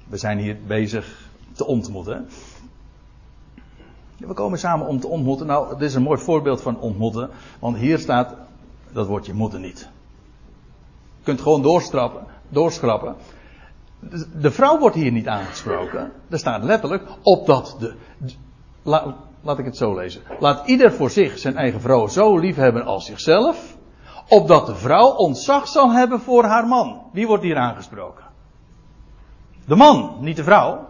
[0.08, 2.28] We zijn hier bezig te ontmoeten.
[4.18, 5.48] We komen samen om te ontmoeten.
[5.48, 7.30] Nou, dit is een mooi voorbeeld van ontmoeten,
[7.60, 8.36] want hier staat
[8.92, 9.90] dat woordje moeten niet.
[11.18, 13.16] Je kunt gewoon doorstrappen, doorschrappen
[14.40, 16.12] de vrouw wordt hier niet aangesproken.
[16.30, 17.96] Er staat letterlijk opdat de.
[19.42, 20.22] laat ik het zo lezen.
[20.40, 23.78] Laat ieder voor zich zijn eigen vrouw zo lief hebben als zichzelf.
[24.28, 27.02] Opdat de vrouw ontzag zal hebben voor haar man.
[27.12, 28.24] Wie wordt hier aangesproken?
[29.66, 30.88] De man, niet de vrouw.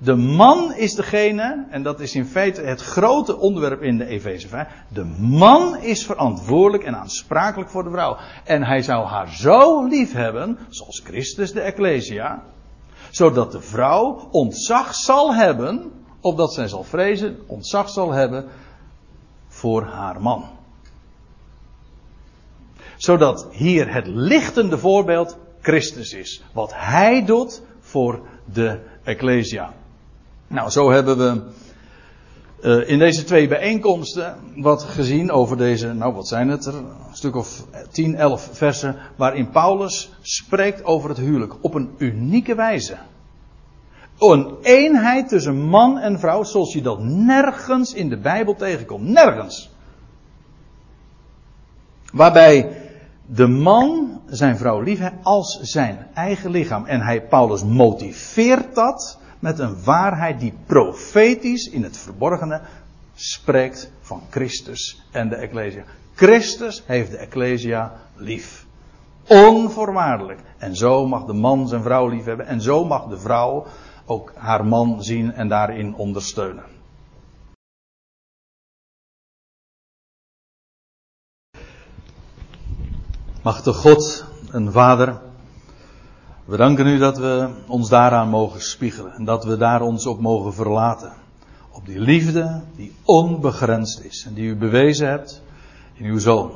[0.00, 4.48] De man is degene, en dat is in feite het grote onderwerp in de Efeze
[4.48, 4.68] 5.
[4.88, 8.16] De man is verantwoordelijk en aansprakelijk voor de vrouw.
[8.44, 12.42] En hij zou haar zo lief hebben, zoals Christus de Ecclesia,
[13.10, 18.48] zodat de vrouw ontzag zal hebben, opdat zij zal vrezen, ontzag zal hebben
[19.48, 20.44] voor haar man.
[22.96, 26.42] Zodat hier het lichtende voorbeeld Christus is.
[26.52, 29.72] Wat hij doet voor de Ecclesia.
[30.48, 31.42] Nou, zo hebben we
[32.60, 36.86] uh, in deze twee bijeenkomsten wat gezien over deze, nou wat zijn het er, een
[37.12, 42.96] stuk of 10, 11 versen, waarin Paulus spreekt over het huwelijk op een unieke wijze.
[44.18, 49.08] Een eenheid tussen man en vrouw zoals je dat nergens in de Bijbel tegenkomt.
[49.08, 49.70] Nergens.
[52.12, 52.82] Waarbij
[53.26, 56.84] de man zijn vrouw lief als zijn eigen lichaam.
[56.84, 62.60] En hij, Paulus, motiveert dat met een waarheid die profetisch in het verborgene
[63.14, 65.84] spreekt van Christus en de Ecclesia.
[66.14, 68.66] Christus heeft de Ecclesia lief.
[69.26, 70.40] Onvoorwaardelijk.
[70.58, 72.46] En zo mag de man zijn vrouw lief hebben.
[72.46, 73.66] En zo mag de vrouw
[74.06, 76.64] ook haar man zien en daarin ondersteunen.
[83.42, 85.20] Machtig God en Vader,
[86.48, 90.20] we danken u dat we ons daaraan mogen spiegelen en dat we daar ons op
[90.20, 91.12] mogen verlaten.
[91.70, 95.42] Op die liefde die onbegrensd is en die u bewezen hebt
[95.94, 96.50] in uw Zoon,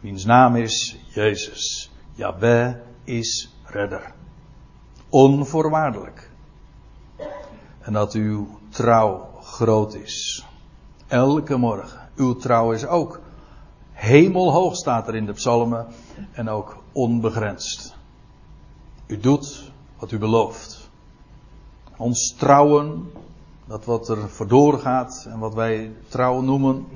[0.00, 1.90] wiens naam is Jezus.
[2.14, 2.74] Yahweh
[3.04, 4.12] is redder.
[5.08, 6.30] Onvoorwaardelijk.
[7.80, 10.46] En dat uw trouw groot is.
[11.06, 12.08] Elke morgen.
[12.16, 13.20] Uw trouw is ook
[13.92, 15.86] hemelhoog staat er in de psalmen
[16.32, 17.95] en ook onbegrensd.
[19.06, 20.88] U doet wat u belooft.
[21.96, 23.12] Ons trouwen,
[23.64, 26.86] dat wat er verdoor gaat en wat wij trouw noemen,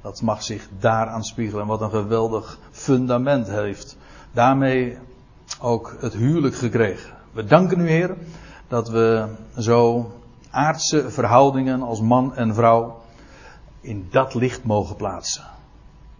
[0.00, 1.62] dat mag zich daaraan spiegelen.
[1.62, 3.96] En wat een geweldig fundament heeft.
[4.32, 4.98] Daarmee
[5.60, 7.16] ook het huwelijk gekregen.
[7.32, 8.16] We danken u, Heer,
[8.68, 10.10] dat we zo
[10.50, 13.00] aardse verhoudingen als man en vrouw
[13.80, 15.44] in dat licht mogen plaatsen.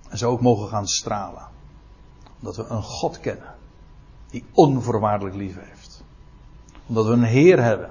[0.09, 1.49] En zo ook mogen gaan stralen.
[2.39, 3.59] Omdat we een God kennen
[4.31, 6.05] die onvoorwaardelijk lief heeft.
[6.87, 7.91] Omdat we een Heer hebben,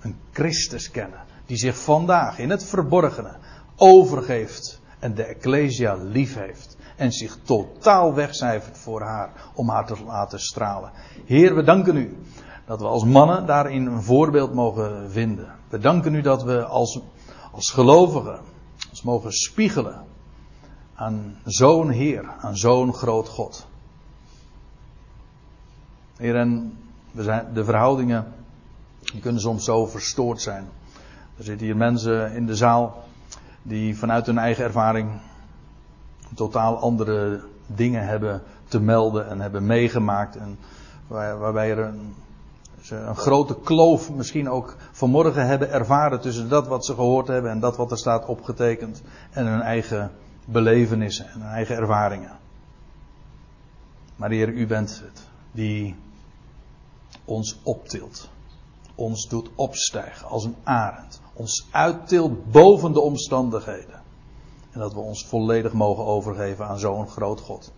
[0.00, 3.36] een Christus kennen, die zich vandaag in het verborgene
[3.76, 6.76] overgeeft en de Ecclesia lief heeft.
[6.96, 10.90] En zich totaal wegcijfert voor haar, om haar te laten stralen.
[11.24, 12.16] Heer, we danken u
[12.66, 15.54] dat we als mannen daarin een voorbeeld mogen vinden.
[15.68, 17.00] We danken u dat we als,
[17.52, 18.40] als gelovigen
[18.90, 20.04] ons mogen spiegelen
[20.94, 23.66] aan zo'n Heer, aan zo'n groot God.
[26.20, 26.78] Heer, en
[27.10, 28.32] we zijn, de verhoudingen
[29.12, 30.68] die kunnen soms zo verstoord zijn.
[31.36, 33.04] Er zitten hier mensen in de zaal
[33.62, 35.10] die vanuit hun eigen ervaring
[36.34, 40.36] totaal andere dingen hebben te melden en hebben meegemaakt.
[40.36, 40.58] En
[41.08, 42.14] waarbij er een,
[42.90, 47.60] een grote kloof misschien ook vanmorgen hebben ervaren tussen dat wat ze gehoord hebben en
[47.60, 50.10] dat wat er staat opgetekend en hun eigen
[50.44, 52.38] belevenissen en hun eigen ervaringen.
[54.16, 55.96] Maar Heer, u bent het die
[57.24, 58.28] ons optilt.
[58.94, 61.20] Ons doet opstijgen als een arend.
[61.32, 64.02] Ons uittilt boven de omstandigheden.
[64.70, 67.72] En dat we ons volledig mogen overgeven aan zo'n groot God.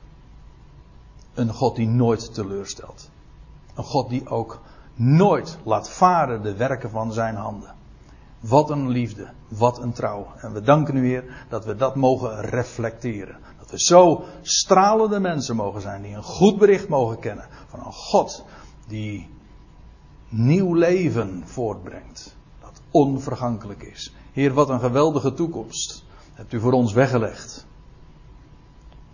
[1.35, 3.11] Een God die nooit teleurstelt.
[3.75, 4.61] Een God die ook
[4.95, 7.75] nooit laat varen de werken van zijn handen.
[8.41, 10.27] Wat een liefde, wat een trouw.
[10.37, 13.37] En we danken u Heer dat we dat mogen reflecteren.
[13.59, 17.93] Dat we zo stralende mensen mogen zijn die een goed bericht mogen kennen van een
[17.93, 18.45] God
[18.87, 19.29] die
[20.29, 22.37] nieuw leven voortbrengt.
[22.61, 24.15] Dat onvergankelijk is.
[24.33, 26.05] Heer, wat een geweldige toekomst
[26.35, 27.67] hebt u voor ons weggelegd.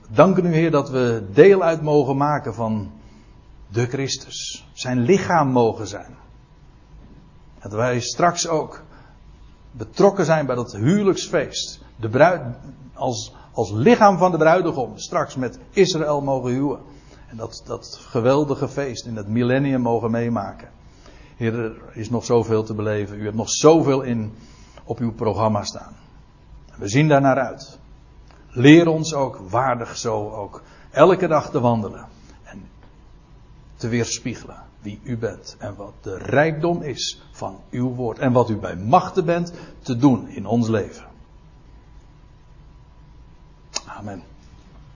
[0.08, 2.90] Danken u, Heer, dat we deel uit mogen maken van
[3.68, 4.68] de Christus.
[4.72, 6.16] Zijn lichaam mogen zijn.
[7.60, 8.82] Dat wij straks ook
[9.70, 11.80] betrokken zijn bij dat huwelijksfeest.
[11.96, 12.42] De bruid,
[12.94, 16.80] als, als lichaam van de bruidegom straks met Israël mogen huwen.
[17.28, 20.68] En dat, dat geweldige feest in het millennium mogen meemaken.
[21.36, 23.18] Heer, er is nog zoveel te beleven.
[23.18, 24.32] U hebt nog zoveel in
[24.84, 25.96] op uw programma staan.
[26.76, 27.78] We zien daar naar uit.
[28.48, 32.06] Leer ons ook waardig zo ook elke dag te wandelen.
[32.42, 32.68] En
[33.76, 35.56] te weerspiegelen wie u bent.
[35.58, 38.18] En wat de rijkdom is van uw woord.
[38.18, 39.52] En wat u bij machten bent
[39.82, 41.06] te doen in ons leven.
[43.86, 44.22] Amen.